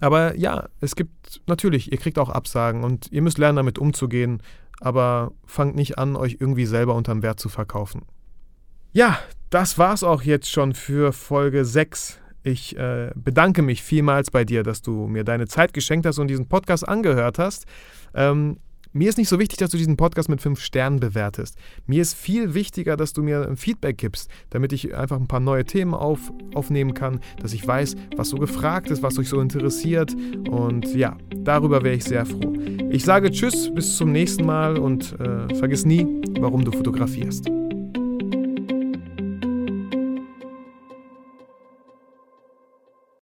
Aber 0.00 0.36
ja, 0.36 0.68
es 0.80 0.96
gibt 0.96 1.42
natürlich, 1.46 1.92
ihr 1.92 1.98
kriegt 1.98 2.18
auch 2.18 2.30
Absagen 2.30 2.84
und 2.84 3.10
ihr 3.12 3.20
müsst 3.22 3.38
lernen, 3.38 3.56
damit 3.56 3.78
umzugehen. 3.78 4.42
Aber 4.80 5.32
fangt 5.44 5.74
nicht 5.74 5.98
an, 5.98 6.16
euch 6.16 6.38
irgendwie 6.40 6.66
selber 6.66 6.94
unterm 6.94 7.22
Wert 7.22 7.40
zu 7.40 7.48
verkaufen. 7.48 8.02
Ja, 8.92 9.18
das 9.50 9.76
war's 9.76 10.02
auch 10.02 10.22
jetzt 10.22 10.50
schon 10.50 10.72
für 10.72 11.12
Folge 11.12 11.64
6 11.64 12.18
ich 12.48 12.76
äh, 12.76 13.10
bedanke 13.14 13.62
mich 13.62 13.82
vielmals 13.82 14.30
bei 14.30 14.44
dir, 14.44 14.62
dass 14.62 14.82
du 14.82 15.06
mir 15.06 15.24
deine 15.24 15.46
Zeit 15.46 15.72
geschenkt 15.72 16.06
hast 16.06 16.18
und 16.18 16.28
diesen 16.28 16.48
Podcast 16.48 16.88
angehört 16.88 17.38
hast. 17.38 17.66
Ähm, 18.14 18.58
mir 18.92 19.08
ist 19.08 19.18
nicht 19.18 19.28
so 19.28 19.38
wichtig, 19.38 19.58
dass 19.58 19.70
du 19.70 19.76
diesen 19.76 19.96
Podcast 19.96 20.28
mit 20.28 20.40
fünf 20.40 20.60
Sternen 20.60 20.98
bewertest. 20.98 21.58
Mir 21.86 22.00
ist 22.00 22.14
viel 22.14 22.54
wichtiger, 22.54 22.96
dass 22.96 23.12
du 23.12 23.22
mir 23.22 23.54
Feedback 23.54 23.98
gibst, 23.98 24.30
damit 24.50 24.72
ich 24.72 24.94
einfach 24.94 25.16
ein 25.16 25.28
paar 25.28 25.40
neue 25.40 25.64
Themen 25.64 25.94
auf, 25.94 26.32
aufnehmen 26.54 26.94
kann, 26.94 27.20
dass 27.40 27.52
ich 27.52 27.66
weiß, 27.66 27.96
was 28.16 28.30
so 28.30 28.38
gefragt 28.38 28.90
ist, 28.90 29.02
was 29.02 29.18
euch 29.18 29.28
so 29.28 29.40
interessiert. 29.40 30.16
Und 30.48 30.94
ja, 30.94 31.16
darüber 31.36 31.82
wäre 31.82 31.96
ich 31.96 32.04
sehr 32.04 32.24
froh. 32.24 32.54
Ich 32.90 33.04
sage 33.04 33.30
Tschüss, 33.30 33.72
bis 33.74 33.96
zum 33.96 34.10
nächsten 34.10 34.46
Mal 34.46 34.78
und 34.78 35.14
äh, 35.20 35.54
vergiss 35.56 35.84
nie, 35.84 36.06
warum 36.40 36.64
du 36.64 36.72
fotografierst. 36.72 37.50